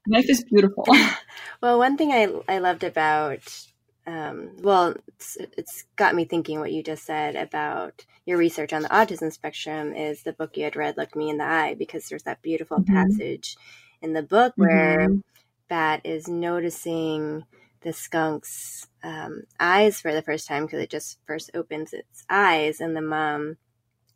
[0.07, 0.85] life is beautiful.
[1.61, 3.39] well, one thing I I loved about,
[4.07, 8.81] um, well, it's, it's got me thinking what you just said about your research on
[8.81, 12.07] the autism spectrum is the book you had read looked me in the eye because
[12.07, 12.93] there's that beautiful mm-hmm.
[12.93, 13.57] passage
[14.01, 15.19] in the book where mm-hmm.
[15.67, 17.43] Bat is noticing
[17.81, 22.79] the skunk's um, eyes for the first time because it just first opens its eyes,
[22.79, 23.57] and the mom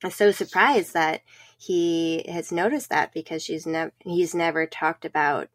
[0.04, 1.21] is so surprised that
[1.58, 5.49] he has noticed that because she's never he's never talked about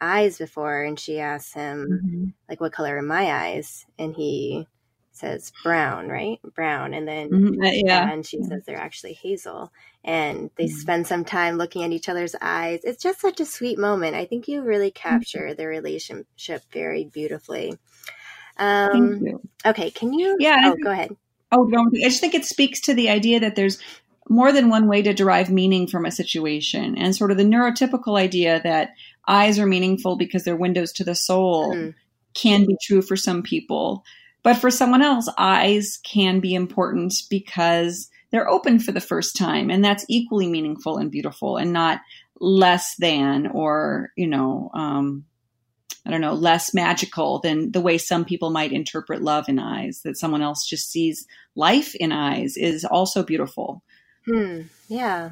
[0.00, 2.24] eyes before, and she asks him mm-hmm.
[2.48, 4.66] like, "What color are my eyes?" and he
[5.20, 6.38] says brown, right?
[6.54, 6.94] Brown.
[6.94, 7.62] And then, mm-hmm.
[7.62, 8.10] uh, yeah.
[8.10, 9.72] And she says they're actually hazel.
[10.02, 10.76] And they mm-hmm.
[10.76, 12.80] spend some time looking at each other's eyes.
[12.84, 14.16] It's just such a sweet moment.
[14.16, 17.74] I think you really capture the relationship very beautifully.
[18.56, 19.90] Um, okay.
[19.90, 20.36] Can you?
[20.40, 20.60] Yeah.
[20.64, 21.16] Oh, go ahead.
[21.52, 23.78] Oh, I just think it speaks to the idea that there's
[24.28, 28.16] more than one way to derive meaning from a situation and sort of the neurotypical
[28.16, 28.90] idea that
[29.30, 31.90] eyes are meaningful because they're windows to the soul mm-hmm.
[32.34, 34.04] can be true for some people
[34.42, 39.70] but for someone else, eyes can be important because they're open for the first time.
[39.70, 42.00] And that's equally meaningful and beautiful and not
[42.40, 45.24] less than or, you know, um,
[46.06, 50.00] I don't know, less magical than the way some people might interpret love in eyes,
[50.04, 53.82] that someone else just sees life in eyes is also beautiful.
[54.24, 54.62] Hmm.
[54.88, 55.30] Yeah.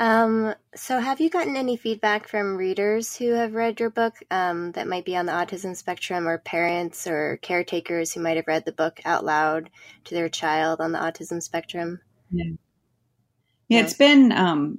[0.00, 4.72] Um, so, have you gotten any feedback from readers who have read your book um,
[4.72, 8.64] that might be on the autism spectrum, or parents or caretakers who might have read
[8.64, 9.68] the book out loud
[10.04, 12.00] to their child on the autism spectrum?
[12.30, 12.52] Yeah,
[13.68, 14.78] yeah, it's been um,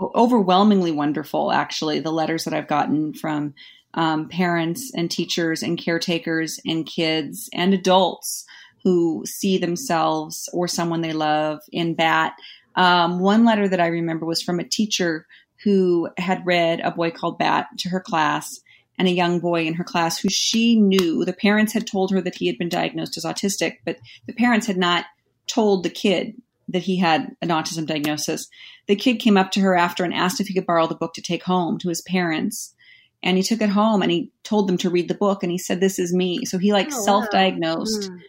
[0.00, 3.52] overwhelmingly wonderful, actually, the letters that I've gotten from
[3.92, 8.46] um, parents and teachers and caretakers and kids and adults
[8.82, 12.32] who see themselves or someone they love in Bat.
[12.76, 15.26] Um, one letter that I remember was from a teacher
[15.62, 18.60] who had read A Boy Called Bat to her class
[18.98, 22.20] and a young boy in her class who she knew the parents had told her
[22.20, 25.06] that he had been diagnosed as autistic, but the parents had not
[25.46, 26.34] told the kid
[26.68, 28.48] that he had an autism diagnosis.
[28.86, 31.14] The kid came up to her after and asked if he could borrow the book
[31.14, 32.74] to take home to his parents.
[33.22, 35.58] And he took it home and he told them to read the book and he
[35.58, 36.44] said, This is me.
[36.44, 38.10] So he like oh, self diagnosed.
[38.10, 38.16] Wow.
[38.16, 38.20] Mm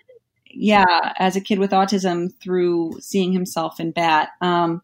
[0.56, 4.30] yeah, as a kid with autism through seeing himself in Bat.
[4.41, 4.82] Um,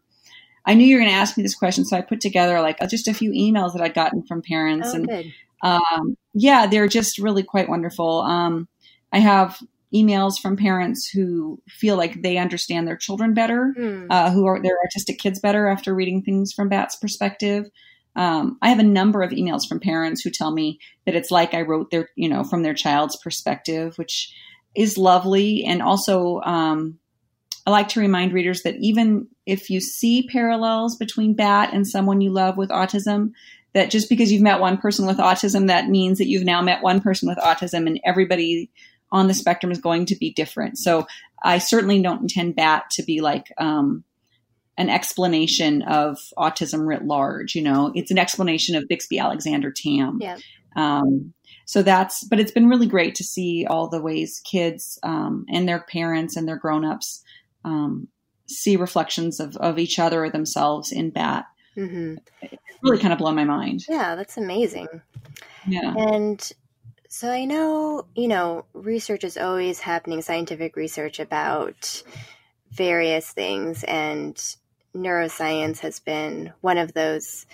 [0.64, 2.78] I knew you were going to ask me this question, so I put together like
[2.88, 5.32] just a few emails that I'd gotten from parents, oh, and
[5.62, 8.20] um, yeah, they're just really quite wonderful.
[8.20, 8.68] Um,
[9.12, 9.58] I have
[9.94, 14.06] emails from parents who feel like they understand their children better, mm.
[14.08, 17.66] uh, who are their artistic kids better after reading things from Bat's perspective.
[18.16, 21.54] Um, I have a number of emails from parents who tell me that it's like
[21.54, 24.32] I wrote their, you know, from their child's perspective, which
[24.74, 25.64] is lovely.
[25.64, 26.98] And also, um,
[27.66, 32.20] I like to remind readers that even if you see parallels between Bat and someone
[32.20, 33.32] you love with autism,
[33.74, 36.82] that just because you've met one person with autism, that means that you've now met
[36.82, 38.70] one person with autism, and everybody
[39.10, 40.78] on the spectrum is going to be different.
[40.78, 41.06] So
[41.42, 44.04] I certainly don't intend Bat to be like um,
[44.76, 47.54] an explanation of autism writ large.
[47.54, 50.18] You know, it's an explanation of Bixby Alexander Tam.
[50.20, 50.38] Yeah.
[50.74, 55.46] Um, so that's but it's been really great to see all the ways kids um,
[55.48, 57.22] and their parents and their grown-ups
[57.64, 58.08] um,
[58.46, 61.46] see reflections of, of each other or themselves in bat
[61.76, 62.16] mm-hmm.
[62.42, 63.84] it really kind of blown my mind.
[63.88, 64.88] Yeah that's amazing.
[65.66, 65.94] Yeah.
[65.96, 66.52] And
[67.12, 72.02] so i know you know research is always happening scientific research about
[72.70, 74.56] various things and
[74.96, 77.44] neuroscience has been one of those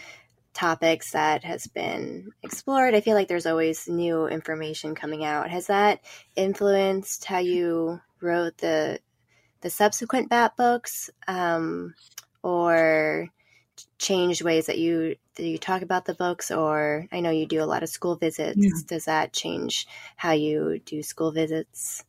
[0.59, 2.95] topics that has been explored.
[2.95, 5.51] I feel like there's always new information coming out.
[5.51, 6.01] Has that
[6.35, 8.99] influenced how you wrote the
[9.61, 11.95] the subsequent Bat books, um,
[12.43, 13.29] or
[13.99, 16.51] changed ways that you that you talk about the books?
[16.51, 18.59] Or I know you do a lot of school visits.
[18.59, 18.71] Yeah.
[18.87, 22.05] Does that change how you do school visits?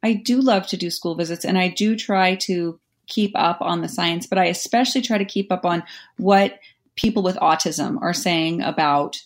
[0.00, 2.78] I do love to do school visits, and I do try to
[3.08, 5.82] keep up on the science, but I especially try to keep up on
[6.18, 6.58] what
[6.96, 9.16] people with autism are saying about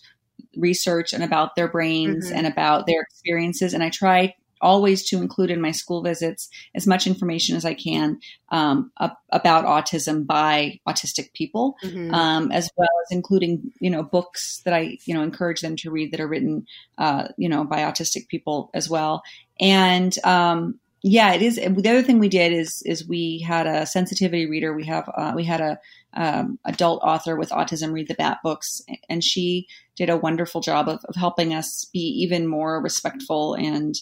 [0.55, 2.37] research and about their brains mm-hmm.
[2.37, 3.73] and about their experiences.
[3.73, 7.73] And I try always to include in my school visits as much information as I
[7.73, 8.91] can um,
[9.31, 12.13] about autism by autistic people, mm-hmm.
[12.13, 15.91] um, as well as including you know books that I you know encourage them to
[15.91, 16.65] read that are written
[16.97, 19.21] uh, you know by autistic people as well.
[19.59, 21.55] And um, yeah, it is.
[21.55, 24.73] The other thing we did is is we had a sensitivity reader.
[24.73, 25.79] We have uh, we had a
[26.13, 30.89] um, adult author with autism read the Bat books, and she did a wonderful job
[30.89, 33.95] of, of helping us be even more respectful and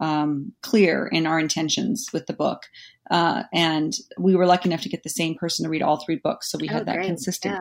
[0.00, 2.62] um, clear in our intentions with the book.
[3.10, 6.20] Uh, and we were lucky enough to get the same person to read all three
[6.22, 7.06] books, so we had oh, that great.
[7.06, 7.60] consistent.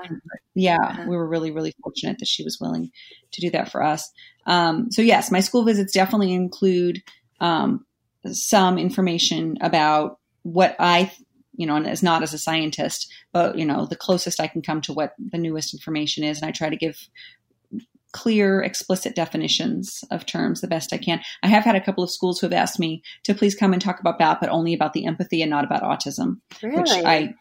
[0.55, 1.05] Yeah, yeah uh-huh.
[1.07, 2.89] we were really really fortunate that she was willing
[3.31, 4.11] to do that for us.
[4.47, 7.03] Um, so yes, my school visits definitely include
[7.39, 7.85] um,
[8.27, 11.11] some information about what I,
[11.55, 14.61] you know, and as not as a scientist, but you know, the closest I can
[14.61, 16.97] come to what the newest information is, and I try to give
[18.11, 21.21] clear, explicit definitions of terms the best I can.
[21.43, 23.81] I have had a couple of schools who have asked me to please come and
[23.81, 26.39] talk about BAT, but only about the empathy and not about autism.
[26.63, 26.81] Really?
[26.81, 27.33] Which I,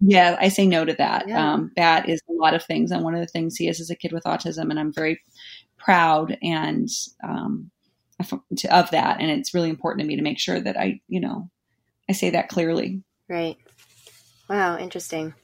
[0.00, 1.26] yeah, I say no to that.
[1.28, 1.54] Yeah.
[1.54, 3.90] Um, BAT is a lot of things, and one of the things he is is
[3.90, 5.20] a kid with autism, and I'm very
[5.78, 6.88] proud and
[7.22, 7.70] um,
[8.20, 9.20] of that.
[9.20, 11.50] And it's really important to me to make sure that I, you know,
[12.08, 13.02] I say that clearly.
[13.28, 13.56] Right.
[14.48, 14.78] Wow.
[14.78, 15.34] Interesting.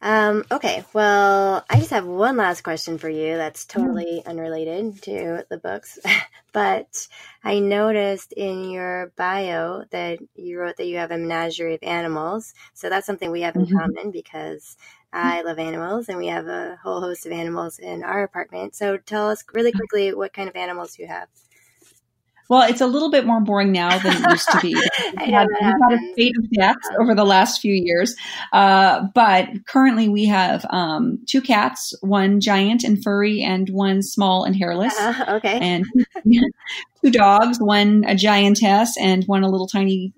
[0.00, 0.84] Um, okay.
[0.92, 4.28] Well, I just have one last question for you that's totally mm-hmm.
[4.28, 5.98] unrelated to the books.
[6.52, 7.08] but
[7.42, 12.54] I noticed in your bio that you wrote that you have a menagerie of animals.
[12.74, 13.76] So that's something we have in mm-hmm.
[13.76, 14.76] common because
[15.12, 18.76] I love animals and we have a whole host of animals in our apartment.
[18.76, 19.78] So tell us really mm-hmm.
[19.78, 21.28] quickly what kind of animals you have.
[22.48, 24.74] Well, it's a little bit more boring now than it used to be.
[25.18, 28.16] We've had, we've had a spate of deaths over the last few years.
[28.52, 34.44] Uh, but currently we have um, two cats, one giant and furry and one small
[34.44, 34.98] and hairless.
[34.98, 35.58] Uh, okay.
[35.60, 35.84] And
[37.02, 40.14] two dogs, one a giantess and one a little tiny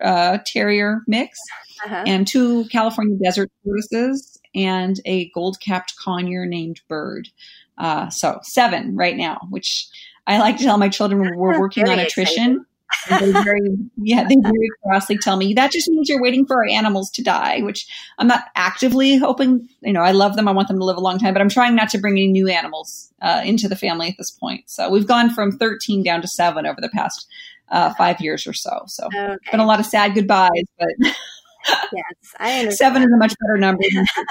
[0.00, 1.38] uh, terrier mix.
[1.84, 2.04] Uh-huh.
[2.06, 7.28] And two California desert tortoises and a gold capped conure named Bird.
[7.76, 9.88] Uh, so seven right now, which
[10.28, 12.64] I like to tell my children we're working on attrition.
[13.08, 16.68] they very, yeah, they very crossly tell me that just means you're waiting for our
[16.68, 17.86] animals to die, which
[18.18, 19.68] I'm not actively hoping.
[19.80, 20.46] You know, I love them.
[20.46, 22.28] I want them to live a long time, but I'm trying not to bring any
[22.28, 24.68] new animals uh, into the family at this point.
[24.70, 27.26] So we've gone from 13 down to seven over the past
[27.70, 28.82] uh, five years or so.
[28.86, 29.36] So okay.
[29.50, 33.82] been a lot of sad goodbyes, but yes, I seven is a much better number.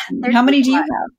[0.09, 1.11] Than how many do you have?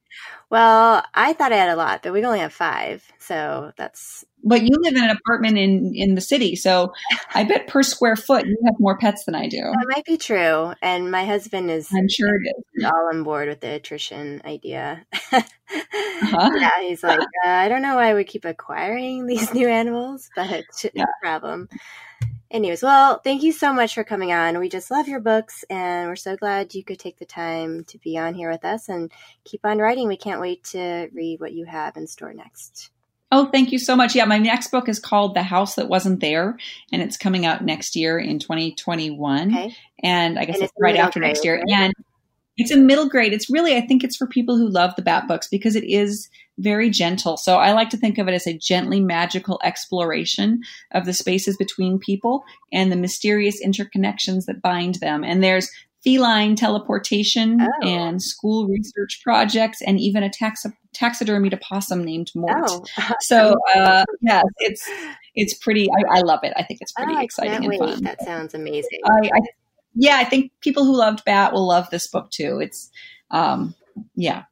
[0.51, 3.05] Well, I thought I had a lot, but we only have five.
[3.19, 4.25] So that's.
[4.45, 6.93] But you live in an apartment in in the city, so
[7.35, 9.59] I bet per square foot you have more pets than I do.
[9.59, 11.89] That might be true, and my husband is.
[11.93, 12.85] I'm sure it is.
[12.93, 15.05] All on board with the attrition idea.
[15.33, 16.51] uh-huh.
[16.57, 20.65] Yeah, he's like, uh, I don't know why we keep acquiring these new animals, but
[20.95, 21.69] no problem.
[22.51, 24.59] Anyways, well, thank you so much for coming on.
[24.59, 27.99] We just love your books, and we're so glad you could take the time to
[27.99, 29.13] be on here with us and
[29.45, 30.09] keep on writing.
[30.09, 32.91] We can't wait to read what you have in store next.
[33.31, 34.15] Oh, thank you so much.
[34.15, 36.57] Yeah, my next book is called The House That Wasn't There,
[36.93, 39.51] and it's coming out next year in 2021.
[39.51, 39.77] Okay.
[40.03, 41.57] And I guess and it's, it's right after next year.
[41.57, 41.71] Right?
[41.71, 41.93] And
[42.57, 43.33] it's a middle grade.
[43.33, 46.29] It's really, I think it's for people who love the Bat books because it is
[46.59, 47.37] very gentle.
[47.37, 50.63] So I like to think of it as a gently magical exploration
[50.93, 55.23] of the spaces between people and the mysterious interconnections that bind them.
[55.23, 55.71] And there's
[56.05, 57.87] feline teleportation oh.
[57.87, 60.65] and school research projects and even a tax-
[60.97, 62.57] taxidermied opossum named Mort.
[62.69, 62.85] Oh.
[63.21, 64.89] So uh, yeah, it's
[65.35, 65.89] it's pretty.
[65.91, 66.53] I, I, love it.
[66.57, 68.03] I think it's pretty oh, exciting and fun.
[68.05, 69.01] That sounds amazing.
[69.05, 69.41] I, I
[69.95, 72.61] yeah, I think people who loved Bat will love this book too.
[72.61, 72.91] It's,
[73.33, 73.75] um,
[74.15, 74.45] yeah,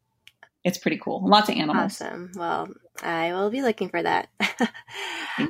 [0.65, 1.27] it's pretty cool.
[1.27, 2.01] Lots of animals.
[2.01, 2.33] Awesome.
[2.35, 2.69] Well,
[3.01, 4.29] I will be looking for that.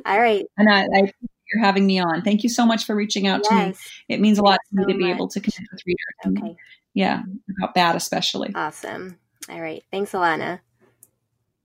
[0.04, 0.44] All right.
[0.58, 1.12] And I, I
[1.52, 2.22] you're having me on.
[2.22, 3.48] Thank you so much for reaching out yes.
[3.48, 3.74] to me.
[4.08, 5.14] It means a lot to me to be much.
[5.14, 5.98] able to connect with readers.
[6.44, 6.56] Okay.
[6.94, 7.22] yeah,
[7.58, 8.52] about Bat especially.
[8.54, 9.18] Awesome.
[9.48, 9.82] All right.
[9.92, 10.60] Thanks, Elana.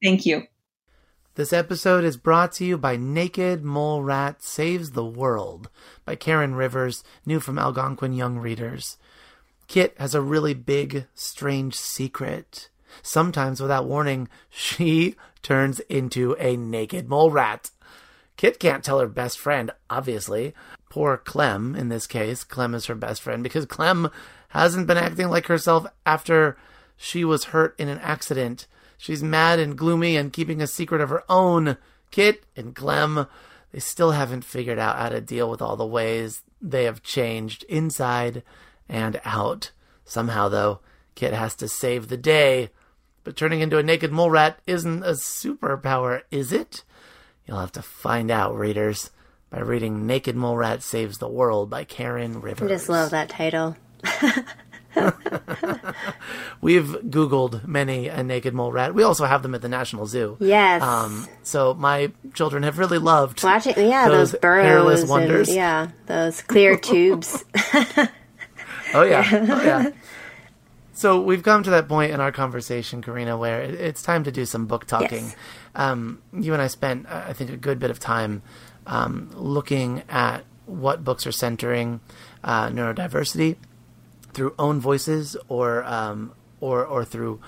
[0.03, 0.43] Thank you.
[1.35, 5.69] This episode is brought to you by Naked Mole Rat Saves the World
[6.03, 8.97] by Karen Rivers, new from Algonquin Young Readers.
[9.67, 12.69] Kit has a really big, strange secret.
[13.01, 17.71] Sometimes, without warning, she turns into a naked mole rat.
[18.37, 20.53] Kit can't tell her best friend, obviously.
[20.89, 22.43] Poor Clem, in this case.
[22.43, 24.09] Clem is her best friend because Clem
[24.49, 26.57] hasn't been acting like herself after
[26.97, 28.67] she was hurt in an accident.
[28.97, 31.77] She's mad and gloomy and keeping a secret of her own.
[32.11, 33.27] Kit and Clem,
[33.71, 37.63] they still haven't figured out how to deal with all the ways they have changed
[37.63, 38.43] inside
[38.89, 39.71] and out.
[40.03, 40.81] Somehow, though,
[41.15, 42.69] Kit has to save the day.
[43.23, 46.83] But turning into a naked mole rat isn't a superpower, is it?
[47.45, 49.09] You'll have to find out, readers,
[49.49, 52.69] by reading Naked Mole Rat Saves the World by Karen Rivers.
[52.69, 53.75] I just love that title.
[56.61, 58.93] We've Googled many a naked mole rat.
[58.93, 60.37] We also have them at the National Zoo.
[60.39, 60.81] Yes.
[60.83, 64.65] Um, so my children have really loved Watching, yeah, those those, burrows.
[64.65, 67.43] hairless and- yeah, those clear tubes.
[68.93, 69.89] Oh yeah, oh yeah.
[70.91, 74.43] So we've come to that point in our conversation, Karina, where it's time to do
[74.45, 75.23] some book talking.
[75.27, 75.35] Yes.
[75.75, 78.41] Um, you and I spent, I think, a good bit of time
[78.85, 81.99] um, looking at what books are centering
[82.43, 83.57] uh, neurodiversity
[84.33, 87.41] through own voices or um, or or through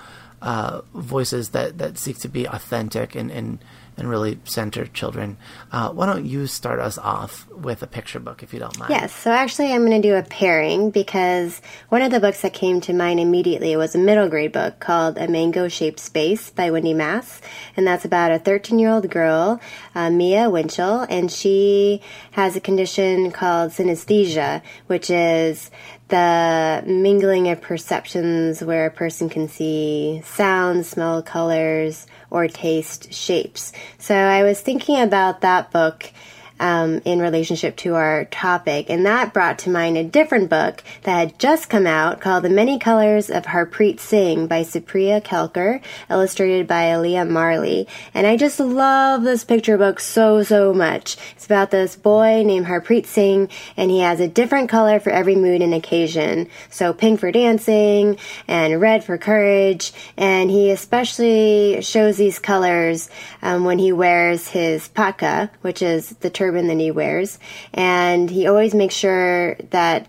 [0.44, 3.64] uh, voices that, that seek to be authentic and, and,
[3.96, 5.36] and really center children.
[5.70, 8.90] Uh, why don't you start us off with a picture book, if you don't mind?
[8.90, 12.52] Yes, so actually, I'm going to do a pairing because one of the books that
[12.52, 16.70] came to mind immediately was a middle grade book called A Mango Shaped Space by
[16.70, 17.40] Wendy Mass.
[17.76, 19.60] And that's about a 13 year old girl,
[19.94, 25.70] uh, Mia Winchell, and she has a condition called synesthesia, which is
[26.14, 33.72] the mingling of perceptions where a person can see sounds, smell colors, or taste shapes.
[33.98, 36.12] So I was thinking about that book
[36.60, 41.18] um, in relationship to our topic, and that brought to mind a different book that
[41.18, 46.66] had just come out called The Many Colors of Harpreet Singh by Supriya Kelkar, illustrated
[46.66, 47.88] by Alea Marley.
[48.12, 51.16] And I just love this picture book so, so much.
[51.36, 55.36] It's about this boy named Harpreet Singh, and he has a different color for every
[55.36, 56.48] mood and occasion.
[56.70, 63.10] So pink for dancing, and red for courage, and he especially shows these colors
[63.42, 67.38] um, when he wears his patka, which is the turban that he wears,
[67.72, 70.08] and he always makes sure that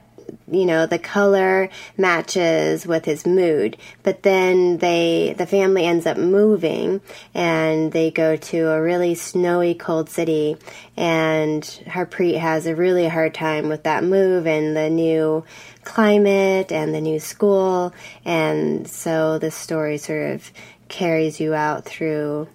[0.51, 3.77] you know the color matches with his mood.
[4.03, 6.99] But then they the family ends up moving
[7.33, 10.57] and they go to a really snowy cold city.
[10.97, 15.45] And harpreet has a really hard time with that move and the new
[15.85, 17.93] climate and the new school.
[18.25, 20.51] And so the story sort of
[20.89, 22.49] carries you out through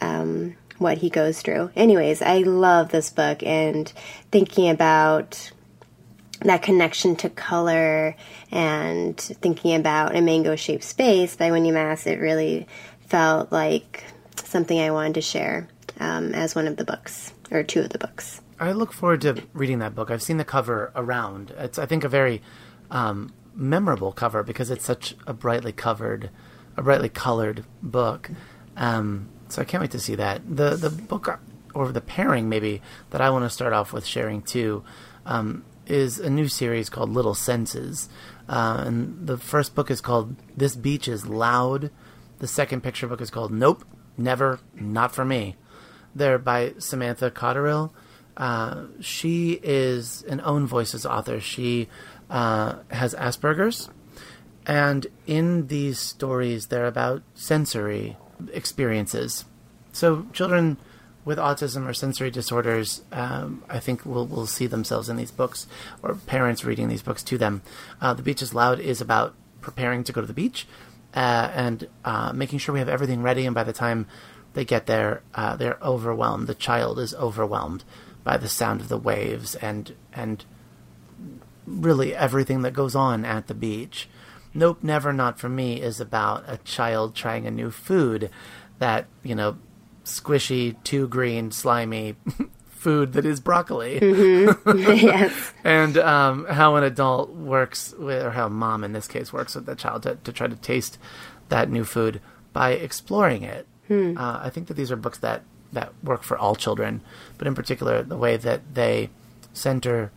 [0.00, 1.70] um, what he goes through.
[1.76, 3.92] Anyways, I love this book and
[4.30, 5.50] thinking about
[6.42, 8.14] that connection to color
[8.52, 12.66] and thinking about a mango shaped space by Wendy Mass, it really
[13.06, 14.04] felt like
[14.44, 15.68] something I wanted to share
[15.98, 18.40] um, as one of the books or two of the books.
[18.60, 20.10] I look forward to reading that book.
[20.10, 21.52] I've seen the cover around.
[21.58, 22.42] It's, I think, a very
[22.90, 26.30] um, memorable cover because it's such a brightly covered,
[26.76, 28.30] a brightly colored book.
[28.76, 30.42] Um, so I can't wait to see that.
[30.48, 31.40] The the book
[31.74, 34.84] or the pairing maybe that I want to start off with sharing too
[35.26, 38.08] um, is a new series called Little Senses,
[38.48, 41.90] uh, and the first book is called This Beach is Loud.
[42.38, 43.84] The second picture book is called Nope,
[44.16, 45.56] Never, Not for Me.
[46.14, 47.90] They're by Samantha Cotterill.
[48.36, 51.40] Uh, she is an own voices author.
[51.40, 51.88] She
[52.30, 53.90] uh, has Asperger's,
[54.66, 58.16] and in these stories, they're about sensory
[58.52, 59.44] experiences.
[59.92, 60.76] So children
[61.24, 65.66] with autism or sensory disorders, um, I think will will see themselves in these books,
[66.02, 67.62] or parents reading these books to them.
[68.00, 70.66] Uh, the Beach is Loud is about preparing to go to the beach
[71.14, 74.06] uh, and uh, making sure we have everything ready, and by the time
[74.54, 76.46] they get there, uh, they're overwhelmed.
[76.46, 77.84] The child is overwhelmed
[78.24, 80.44] by the sound of the waves and and
[81.66, 84.08] really everything that goes on at the beach.
[84.58, 88.28] Nope, Never Not For Me is about a child trying a new food
[88.80, 89.56] that, you know,
[90.04, 92.16] squishy, too green, slimy
[92.68, 94.00] food that is broccoli.
[94.66, 95.52] yes.
[95.64, 99.66] and um, how an adult works with, or how mom in this case works with
[99.66, 100.98] the child to, to try to taste
[101.50, 102.20] that new food
[102.52, 103.64] by exploring it.
[103.88, 107.00] Uh, I think that these are books that, that work for all children,
[107.38, 109.08] but in particular, the way that they
[109.52, 110.10] center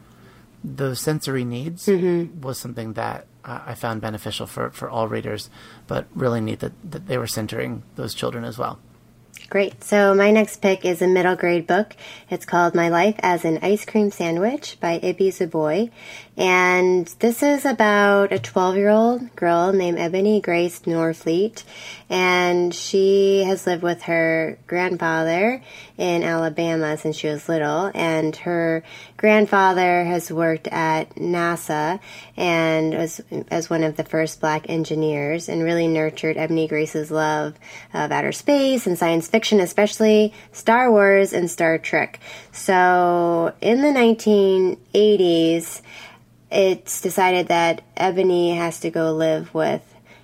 [0.63, 5.49] the sensory needs was something that I found beneficial for, for all readers,
[5.87, 8.79] but really neat that, that they were centering those children as well.
[9.49, 9.83] Great.
[9.83, 11.95] So my next pick is a middle grade book.
[12.29, 15.91] It's called My Life as an Ice Cream Sandwich by Ibi Zoboi.
[16.37, 21.63] And this is about a 12 year old girl named Ebony Grace Norfleet.
[22.09, 25.61] And she has lived with her grandfather
[25.97, 27.91] in Alabama since she was little.
[27.93, 28.83] And her
[29.17, 31.99] grandfather has worked at NASA
[32.37, 37.55] and was as one of the first black engineers and really nurtured Ebony Grace's love
[37.93, 42.21] of outer space and science fiction, especially Star Wars and Star Trek.
[42.53, 45.81] So in the 1980s,
[46.51, 49.81] it's decided that Ebony has to go live with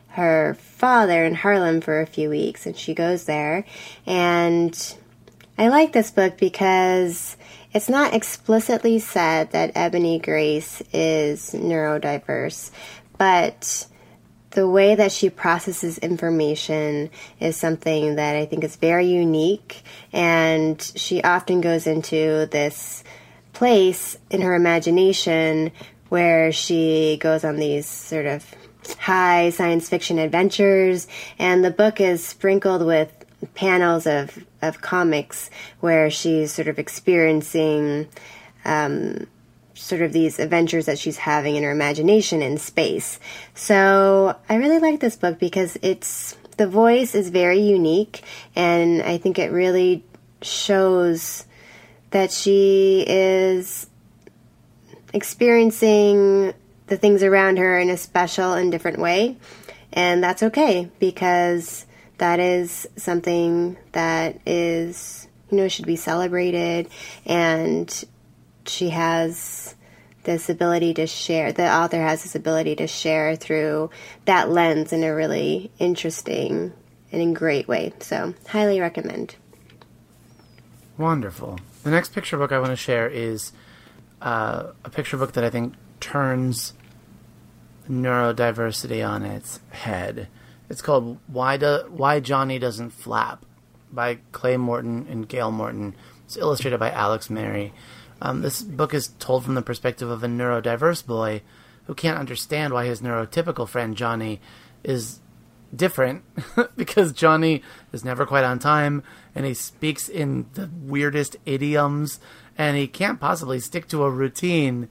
[0.09, 3.65] her father in Harlem for a few weeks, and she goes there.
[4.05, 4.95] And
[5.57, 7.37] I like this book because
[7.71, 12.71] it's not explicitly said that Ebony Grace is neurodiverse,
[13.17, 13.87] but
[14.51, 20.81] the way that she processes information is something that I think is very unique, and
[20.95, 23.03] she often goes into this
[23.53, 25.71] place in her imagination
[26.09, 28.45] where she goes on these sort of
[28.99, 33.13] high science fiction adventures, and the book is sprinkled with
[33.53, 35.49] panels of, of comics
[35.79, 38.07] where she's sort of experiencing
[38.65, 39.27] um,
[39.73, 43.19] sort of these adventures that she's having in her imagination in space.
[43.53, 48.23] So I really like this book because it's the voice is very unique,
[48.55, 50.03] and I think it really
[50.41, 51.45] shows
[52.11, 53.87] that she is
[55.13, 56.53] experiencing
[56.87, 59.37] the things around her in a special and different way.
[59.93, 61.85] And that's okay because
[62.17, 66.89] that is something that is, you know, should be celebrated.
[67.25, 68.05] And
[68.65, 69.75] she has
[70.23, 73.89] this ability to share, the author has this ability to share through
[74.25, 76.73] that lens in a really interesting
[77.13, 77.93] and in great way.
[77.99, 79.37] So, highly recommend.
[80.97, 81.59] Wonderful.
[81.83, 83.53] The next picture book I want to share is
[84.21, 86.73] uh, a picture book that I think turns
[87.89, 90.27] neurodiversity on its head.
[90.69, 93.45] It's called "Why Do Why Johnny Doesn't Flap"
[93.91, 95.95] by Clay Morton and Gail Morton.
[96.25, 97.73] It's illustrated by Alex Merry.
[98.21, 101.41] Um, this book is told from the perspective of a neurodiverse boy
[101.85, 104.41] who can't understand why his neurotypical friend Johnny
[104.83, 105.19] is
[105.75, 106.23] different
[106.75, 107.61] because Johnny
[107.91, 109.03] is never quite on time
[109.37, 112.19] and he speaks in the weirdest idioms
[112.57, 114.89] and he can't possibly stick to a routine.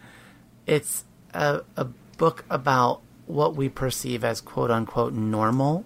[0.67, 1.87] It's a, a
[2.17, 5.85] book about what we perceive as quote unquote normal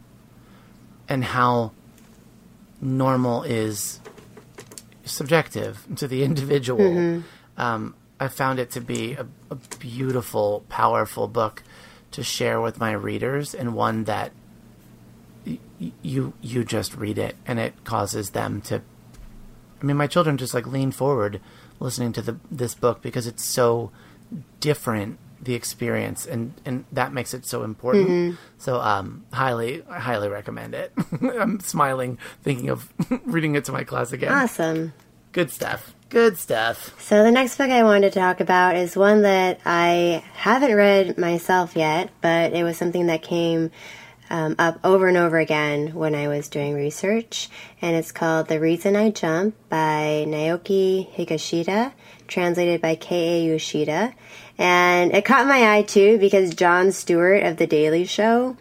[1.09, 1.73] and how
[2.83, 3.99] normal is
[5.05, 6.81] subjective to the individual.
[6.81, 7.61] Mm-hmm.
[7.61, 11.63] Um, I found it to be a, a beautiful, powerful book
[12.11, 14.33] to share with my readers and one that
[16.03, 18.83] you you just read it and it causes them to
[19.81, 21.41] I mean my children just like lean forward
[21.79, 23.91] listening to the this book because it's so
[24.61, 28.09] different the experience and and that makes it so important.
[28.09, 28.37] Mm-hmm.
[28.59, 30.93] so um highly highly recommend it.
[31.23, 32.93] I'm smiling thinking of
[33.25, 34.33] reading it to my class again.
[34.33, 34.93] Awesome.
[35.33, 35.95] Good stuff.
[36.11, 37.01] Good stuff.
[37.01, 41.17] So the next book i wanted to talk about is one that i haven't read
[41.17, 43.71] myself yet but it was something that came
[44.31, 47.49] um, up over and over again when I was doing research,
[47.83, 51.93] and it's called The Reason I Jump by Naoki Higashida,
[52.29, 53.45] translated by K.A.
[53.45, 54.15] Yoshida.
[54.57, 58.57] And it caught my eye too because Jon Stewart of The Daily Show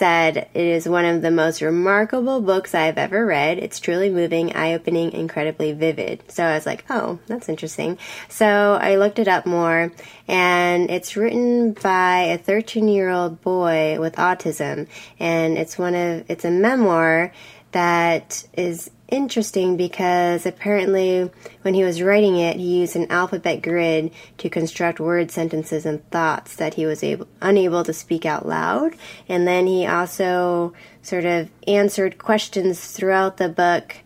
[0.00, 3.58] said it is one of the most remarkable books I've ever read.
[3.58, 6.22] It's truly moving, eye opening, incredibly vivid.
[6.28, 7.98] So I was like, oh, that's interesting.
[8.30, 9.92] So I looked it up more,
[10.26, 14.88] and it's written by a 13 year old boy with autism,
[15.18, 17.30] and it's one of, it's a memoir
[17.72, 21.30] that is interesting because apparently
[21.62, 26.08] when he was writing it, he used an alphabet grid to construct word sentences and
[26.10, 28.94] thoughts that he was able, unable to speak out loud.
[29.28, 33.96] And then he also sort of answered questions throughout the book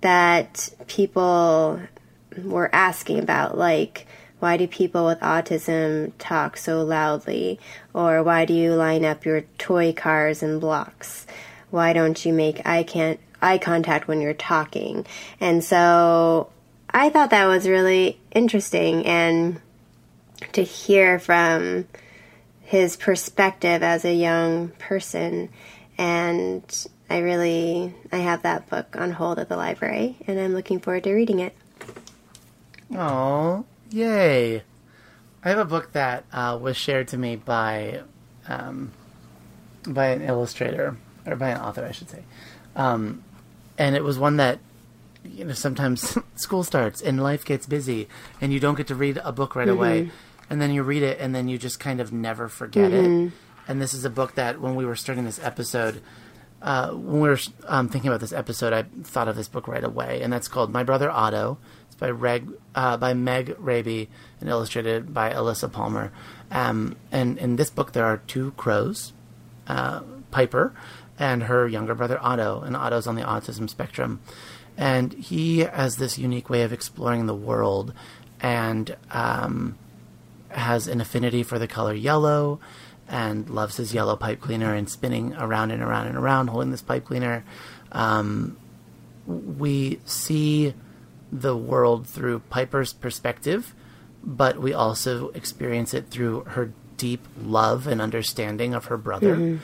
[0.00, 1.80] that people
[2.44, 4.06] were asking about, like,
[4.38, 7.58] why do people with autism talk so loudly?
[7.92, 11.26] Or why do you line up your toy cars in blocks?
[11.70, 15.06] Why don't you make eye can't eye contact when you're talking.
[15.40, 16.50] And so
[16.90, 19.60] I thought that was really interesting and
[20.52, 21.86] to hear from
[22.62, 25.48] his perspective as a young person
[25.96, 30.78] and I really I have that book on hold at the library and I'm looking
[30.78, 31.54] forward to reading it.
[32.94, 34.62] Oh, yay.
[35.44, 38.02] I have a book that uh, was shared to me by
[38.48, 38.92] um,
[39.86, 42.22] by an illustrator or by an author, I should say.
[42.76, 43.24] Um,
[43.78, 44.58] and it was one that
[45.24, 48.08] you know sometimes school starts and life gets busy
[48.40, 50.10] and you don't get to read a book right away.
[50.50, 53.32] And then you read it and then you just kind of never forget it.
[53.68, 56.02] And this is a book that when we were starting this episode
[56.60, 59.84] uh, when we were um, thinking about this episode i thought of this book right
[59.84, 60.22] away.
[60.22, 61.58] And that's called my brother otto.
[61.86, 64.08] It's by Reg, uh, by meg raby
[64.40, 66.12] and illustrated by alyssa palmer.
[66.50, 69.12] Um, and in this book there are two crows
[69.68, 70.00] uh,
[70.30, 70.74] Piper
[71.18, 74.20] and her younger brother Otto, and Otto's on the autism spectrum.
[74.76, 77.92] And he has this unique way of exploring the world
[78.40, 79.76] and um,
[80.50, 82.60] has an affinity for the color yellow
[83.08, 86.82] and loves his yellow pipe cleaner and spinning around and around and around holding this
[86.82, 87.44] pipe cleaner.
[87.90, 88.56] Um,
[89.26, 90.74] we see
[91.32, 93.74] the world through Piper's perspective,
[94.22, 99.58] but we also experience it through her deep love and understanding of her brother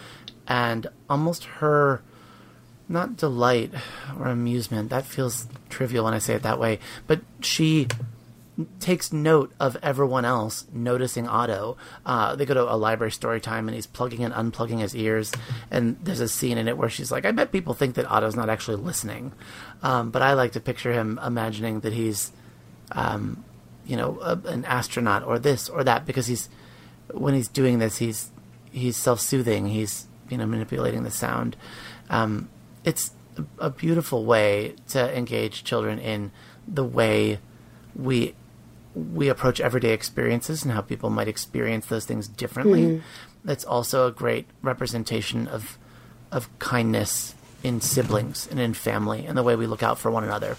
[0.46, 2.02] and almost her
[2.88, 3.72] not delight
[4.18, 7.88] or amusement that feels trivial when i say it that way but she
[8.78, 11.76] takes note of everyone else noticing Otto.
[12.06, 15.32] Uh, they go to a library story time and he's plugging and unplugging his ears.
[15.70, 18.36] And there's a scene in it where she's like, I bet people think that Otto's
[18.36, 19.32] not actually listening.
[19.82, 22.32] Um, but I like to picture him imagining that he's,
[22.92, 23.44] um,
[23.86, 26.48] you know, a, an astronaut or this or that because he's,
[27.12, 28.30] when he's doing this, he's,
[28.70, 29.66] he's self soothing.
[29.66, 31.56] He's, you know, manipulating the sound.
[32.10, 32.48] Um,
[32.84, 36.32] it's a, a beautiful way to engage children in
[36.66, 37.38] the way
[37.94, 38.34] we
[38.96, 42.82] we approach everyday experiences and how people might experience those things differently.
[43.44, 45.78] That's also a great representation of
[46.32, 50.24] of kindness in siblings and in family and the way we look out for one
[50.24, 50.56] another.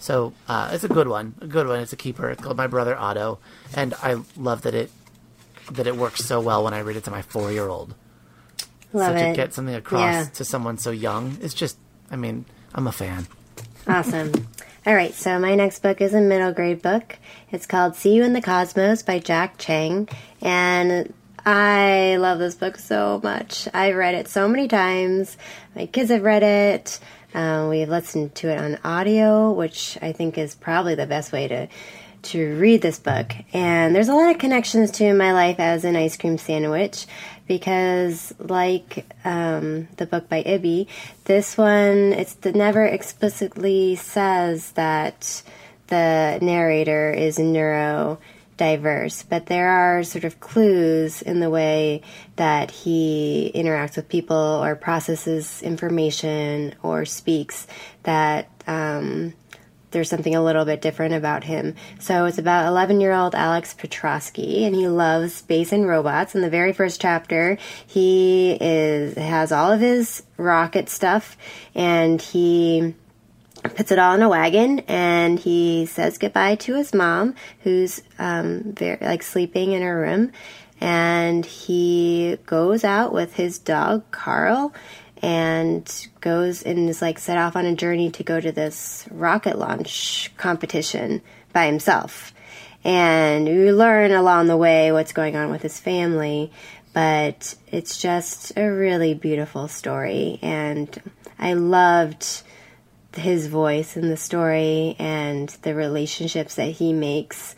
[0.00, 1.78] So uh, it's a good one, a good one.
[1.78, 2.28] It's a keeper.
[2.28, 3.38] It's called My Brother Otto,
[3.72, 4.90] and I love that it
[5.70, 7.94] that it works so well when I read it to my four year old.
[8.92, 9.30] Love so it.
[9.30, 10.24] to get something across Yeah.
[10.34, 11.76] to someone so young, it's just,
[12.10, 13.26] I mean, I'm a fan.
[13.86, 14.32] Awesome.
[14.86, 17.16] All right, so my next book is a middle grade book.
[17.50, 20.08] It's called See You in the Cosmos by Jack Cheng.
[20.40, 21.12] And
[21.44, 23.68] I love this book so much.
[23.72, 25.36] I've read it so many times.
[25.76, 26.98] My kids have read it.
[27.34, 31.48] Um, we've listened to it on audio, which I think is probably the best way
[31.48, 31.68] to
[32.22, 33.32] to read this book.
[33.52, 37.06] And there's a lot of connections to my life as an ice cream sandwich
[37.52, 40.88] because, like um, the book by Ibi,
[41.24, 45.42] this one it's it never explicitly says that
[45.88, 52.00] the narrator is neurodiverse, but there are sort of clues in the way
[52.36, 57.66] that he interacts with people or processes information or speaks
[58.04, 59.34] that um,
[59.92, 61.74] there's something a little bit different about him.
[62.00, 66.34] So it's about 11 year old Alex Petroski, and he loves space and robots.
[66.34, 71.36] In the very first chapter, he is has all of his rocket stuff,
[71.74, 72.94] and he
[73.62, 78.72] puts it all in a wagon and he says goodbye to his mom who's um,
[78.72, 80.32] very like sleeping in her room
[80.80, 84.74] and he goes out with his dog carl
[85.22, 89.58] and goes and is like set off on a journey to go to this rocket
[89.58, 92.34] launch competition by himself
[92.84, 96.50] and you learn along the way what's going on with his family
[96.92, 101.00] but it's just a really beautiful story and
[101.38, 102.42] i loved
[103.16, 107.54] his voice in the story and the relationships that he makes.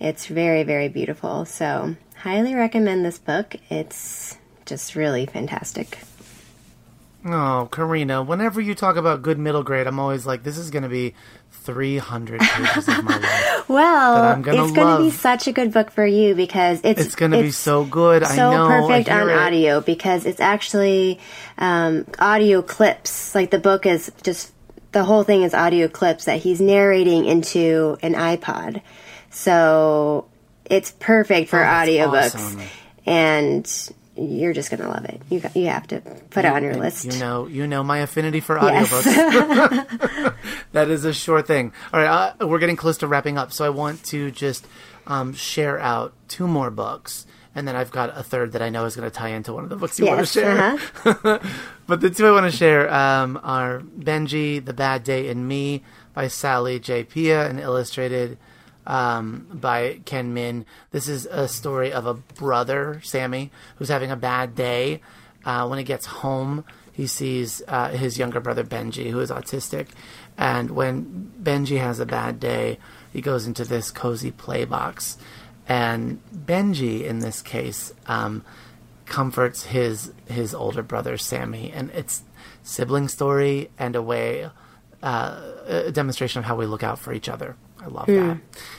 [0.00, 1.44] It's very, very beautiful.
[1.44, 3.56] So, highly recommend this book.
[3.70, 5.98] It's just really fantastic.
[7.28, 10.84] Oh, Karina, whenever you talk about good middle grade, I'm always like, this is going
[10.84, 11.14] to be
[11.50, 13.68] 300 pages of my life.
[13.68, 17.14] Well, gonna it's going to be such a good book for you because it's It's
[17.16, 18.22] going to be so good.
[18.22, 18.66] I so know.
[18.66, 19.32] I perfect hear on it.
[19.36, 21.18] audio because it's actually
[21.58, 23.34] um, audio clips.
[23.34, 24.52] Like the book is just
[24.92, 28.82] the whole thing is audio clips that he's narrating into an iPod.
[29.30, 30.26] So
[30.64, 32.60] it's perfect for Oh, audiobooks, awesome.
[33.04, 35.20] and you're just gonna love it.
[35.30, 36.00] You you have to
[36.30, 37.04] put it on your list.
[37.04, 38.90] You know, you know my affinity for Yes.
[38.92, 40.34] audiobooks.
[40.72, 41.72] that is a sure thing.
[41.92, 44.66] All right, uh, we're getting close to wrapping up, so I want to just
[45.06, 48.84] um, share out two more books, and then I've got a third that I know
[48.86, 50.58] is going to tie into one of the books you want to share.
[51.04, 51.38] uh-huh.
[51.86, 55.82] but the two I want to share um, are Benji, The Bad Day, and Me
[56.14, 57.04] by Sally J.
[57.04, 58.38] Pla and illustrated
[58.86, 60.64] um, by Ken Min.
[60.90, 65.00] This is a story of a brother, Sammy, who's having a bad day.
[65.44, 69.88] Uh, when he gets home, he sees uh, his younger brother, Benji, who is autistic.
[70.36, 72.78] And when Benji has a bad day,
[73.12, 75.16] he goes into this cozy play box.
[75.68, 78.44] And Benji, in this case, um,
[79.06, 82.22] comforts his his older brother Sammy, and it's
[82.62, 84.50] sibling story and a way
[85.02, 87.56] uh, a demonstration of how we look out for each other.
[87.86, 88.38] I love that.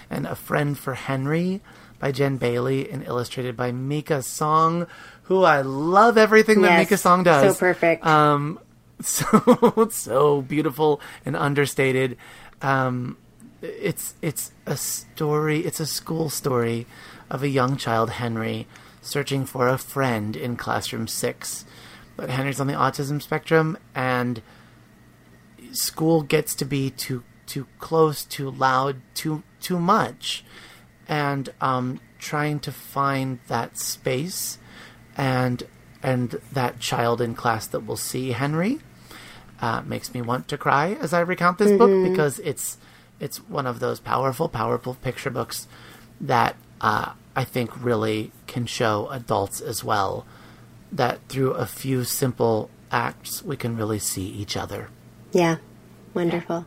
[0.09, 1.61] And A Friend for Henry
[1.99, 4.85] by Jenn Bailey and illustrated by Mika Song,
[5.23, 7.55] who I love everything that Mika Song does.
[7.55, 8.05] so perfect.
[8.05, 8.59] Um,
[9.01, 12.17] so so beautiful and understated.
[12.61, 13.17] Um,
[13.61, 15.59] it's it's a story.
[15.65, 16.85] It's a school story
[17.29, 18.67] of a young child, Henry,
[19.01, 21.65] searching for a friend in classroom six.
[22.15, 24.41] But Henry's on the autism spectrum, and
[25.71, 30.43] school gets to be too too close, too loud, too too much,
[31.07, 34.59] and um, trying to find that space
[35.15, 35.63] and
[36.03, 38.79] and that child in class that will see Henry
[39.61, 42.77] uh, makes me want to cry as I recount this book because it's
[43.19, 45.67] it's one of those powerful, powerful picture books
[46.21, 50.25] that uh, I think really can show adults as well
[50.91, 54.89] that through a few simple acts we can really see each other.
[55.31, 55.57] Yeah,
[56.13, 56.65] wonderful.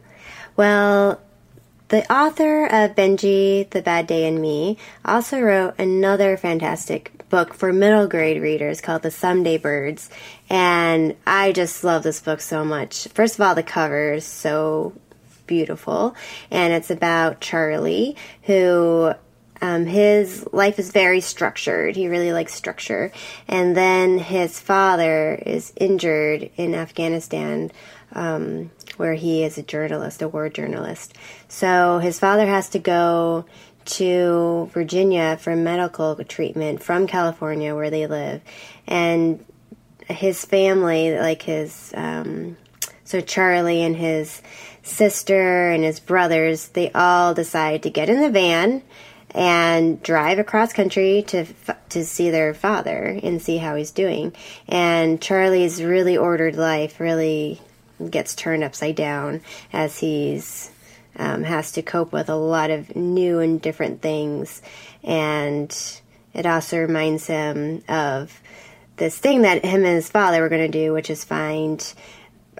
[0.60, 1.18] Well,
[1.88, 7.72] the author of Benji, The Bad Day and Me also wrote another fantastic book for
[7.72, 10.10] middle grade readers called The Someday Birds.
[10.50, 13.08] And I just love this book so much.
[13.08, 14.92] First of all, the cover is so
[15.46, 16.14] beautiful.
[16.50, 19.14] And it's about Charlie, who
[19.62, 21.96] um, his life is very structured.
[21.96, 23.12] He really likes structure.
[23.48, 27.70] And then his father is injured in Afghanistan,
[28.12, 31.16] um, where he is a journalist, a war journalist.
[31.48, 33.44] So his father has to go
[33.86, 38.42] to Virginia for medical treatment from California, where they live.
[38.86, 39.44] And
[40.08, 42.56] his family, like his, um,
[43.04, 44.42] so Charlie and his
[44.82, 48.82] sister and his brothers, they all decide to get in the van
[49.32, 51.46] and drive across country to
[51.88, 54.32] to see their father and see how he's doing.
[54.68, 57.60] And Charlie's really ordered life really
[58.08, 59.42] gets turned upside down
[59.72, 60.70] as he's
[61.16, 64.62] um, has to cope with a lot of new and different things,
[65.02, 66.00] and
[66.32, 68.40] it also reminds him of
[68.96, 71.94] this thing that him and his father were going to do, which is find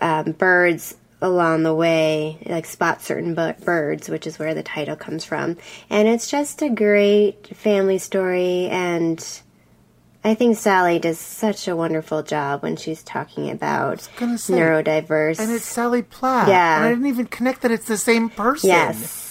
[0.03, 4.97] um, birds along the way, like spot certain bu- birds, which is where the title
[4.97, 5.57] comes from.
[5.91, 9.23] And it's just a great family story, and
[10.23, 14.11] I think Sally does such a wonderful job when she's talking about say,
[14.55, 15.39] neurodiverse.
[15.39, 16.47] And it's Sally Pla.
[16.47, 16.77] Yeah.
[16.77, 18.69] And I didn't even connect that it's the same person.
[18.69, 19.29] yes.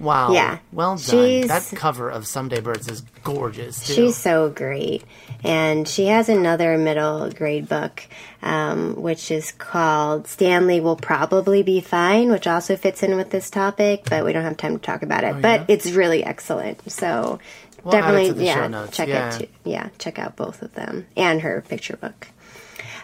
[0.00, 0.32] Wow.
[0.32, 0.58] Yeah.
[0.72, 0.98] Well done.
[0.98, 3.92] She's- that cover of Someday Birds is gorgeous, too.
[3.92, 5.04] She's so great.
[5.44, 8.02] And she has another middle grade book,
[8.42, 13.48] um, which is called Stanley Will Probably Be Fine, which also fits in with this
[13.48, 15.40] topic, but we don't have time to talk about it.
[15.40, 15.74] but Oh, yeah?
[15.74, 16.90] it's really excellent.
[16.90, 17.38] So
[17.84, 19.34] We'll definitely, the yeah, show notes, check yeah.
[19.34, 19.48] it too.
[19.64, 22.28] Yeah, check out both of them and her picture book.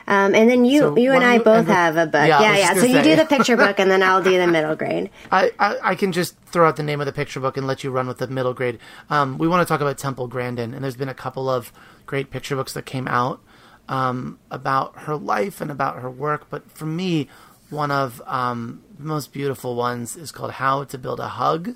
[0.06, 2.26] Um, and then you, So you and I both end with- have a book.
[2.26, 2.74] Yeah, Yeah, yeah.
[2.74, 5.10] So you do the picture book, and then I'll do the middle grade.
[5.30, 7.84] I, I, I can just throw out the name of the picture book and let
[7.84, 8.78] you run with the middle grade.
[9.10, 11.72] Um, we want to talk about Temple Grandin, and there's been a couple of
[12.06, 13.40] great picture books that came out
[13.86, 16.46] um, about her life and about her work.
[16.48, 17.28] But for me,
[17.68, 21.74] one of um, the most beautiful ones is called How to Build a Hug.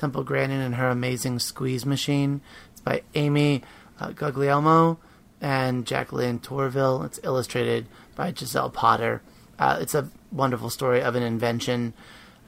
[0.00, 2.40] Temple Grandin and her amazing squeeze machine.
[2.72, 3.62] It's by Amy
[4.00, 4.98] uh, Guglielmo
[5.42, 7.02] and Jacqueline Tourville.
[7.04, 7.86] It's illustrated
[8.16, 9.20] by Giselle Potter.
[9.58, 11.92] Uh, it's a wonderful story of an invention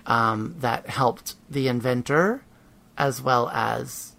[0.07, 2.43] um, that helped the inventor
[2.97, 4.13] as well as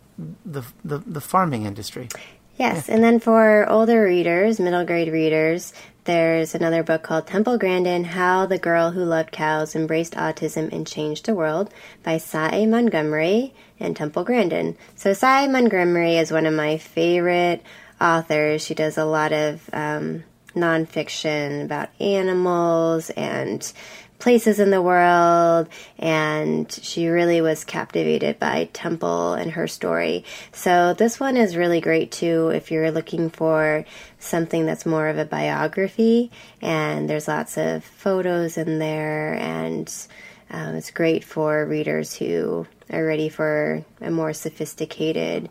[0.45, 2.09] the, the, the farming industry.
[2.57, 5.73] Yes, and then for older readers, middle grade readers,
[6.05, 10.85] there's another book called Temple Grandin How the Girl Who Loved Cows Embraced Autism and
[10.85, 11.73] Changed the World
[12.03, 14.75] by Sy Montgomery and Temple Grandin.
[14.95, 17.63] So, Sy Montgomery is one of my favorite
[18.01, 18.65] authors.
[18.65, 20.23] She does a lot of um,
[20.55, 23.71] nonfiction about animals and
[24.23, 25.67] places in the world,
[25.99, 30.23] and she really was captivated by Temple and her story.
[30.53, 33.83] So, this one is really great too if you're looking for
[34.19, 39.93] something that's more of a biography, and there's lots of photos in there, and
[40.49, 45.49] um, it's great for readers who are ready for a more sophisticated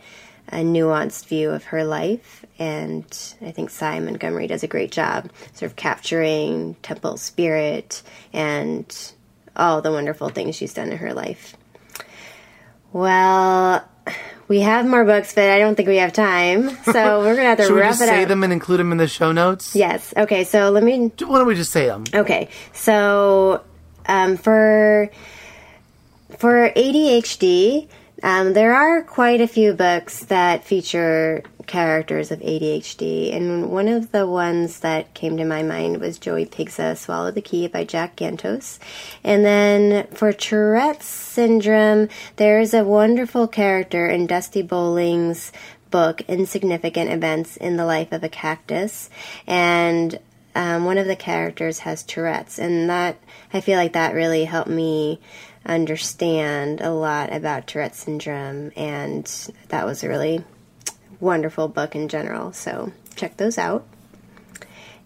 [0.53, 3.05] a nuanced view of her life, and
[3.40, 9.12] I think Sy Montgomery does a great job sort of capturing Temple's spirit and
[9.57, 11.57] all the wonderful things she's done in her life.
[12.92, 13.88] Well,
[14.48, 17.59] we have more books, but I don't think we have time, so we're gonna have
[17.59, 18.28] to Should we wrap just it say up.
[18.28, 19.74] them and include them in the show notes?
[19.74, 20.12] Yes.
[20.16, 20.44] Okay.
[20.44, 22.05] So let me Why don't we just say them?
[22.12, 23.62] Okay, so
[24.07, 25.11] um, for
[26.36, 27.88] for ADHD,
[28.23, 34.12] Um, there are quite a few books that feature characters of ADHD, and one of
[34.12, 38.14] the ones that came to my mind was Joey Pigza Swallow the Key by Jack
[38.16, 38.79] Gantos.
[39.25, 45.51] And then for Tourette's syndrome, there is a wonderful character in Dusti Bowling's
[45.91, 49.11] book, Insignificant Events in the Life of a Cactus.
[49.47, 50.18] And
[50.55, 53.16] um, one of the characters has Tourette's, and that
[53.53, 55.20] I feel like that really helped me
[55.67, 59.25] understand a lot about Tourette syndrome, and
[59.69, 60.45] that was a really
[61.21, 62.53] wonderful book in general.
[62.53, 63.87] So check those out.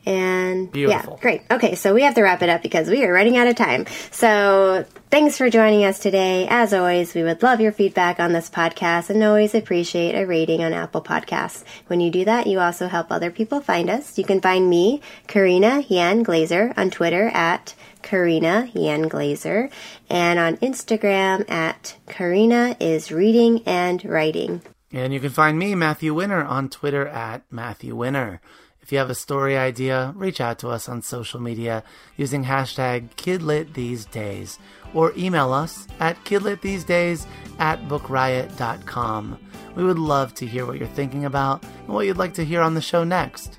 [0.07, 1.15] And Beautiful.
[1.15, 1.43] yeah, great.
[1.51, 3.87] Okay, so we have to wrap it up because we are running out of time.
[4.13, 6.47] So thanks for joining us today.
[6.49, 10.63] As always, we would love your feedback on this podcast and always appreciate a rating
[10.63, 11.65] on Apple Podcasts.
[11.89, 14.17] When you do that, you also help other people find us.
[14.17, 19.73] You can find me, Karina Yan Glazer, on Twitter at Karina Yan Glazer,
[20.09, 24.63] and on Instagram at Karina is reading and writing.
[24.93, 28.41] And you can find me, Matthew Winner, on Twitter at Matthew Winner.
[28.87, 31.83] If you have a story idea, reach out to us on social media
[32.17, 34.59] using hashtag KidLitTheseDays
[34.95, 37.27] or email us at KidLitTheseDays
[37.59, 39.39] at BookRiot.com.
[39.75, 42.61] We would love to hear what you're thinking about and what you'd like to hear
[42.61, 43.59] on the show next.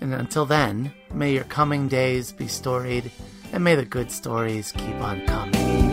[0.00, 3.12] And until then, may your coming days be storied
[3.52, 5.91] and may the good stories keep on coming.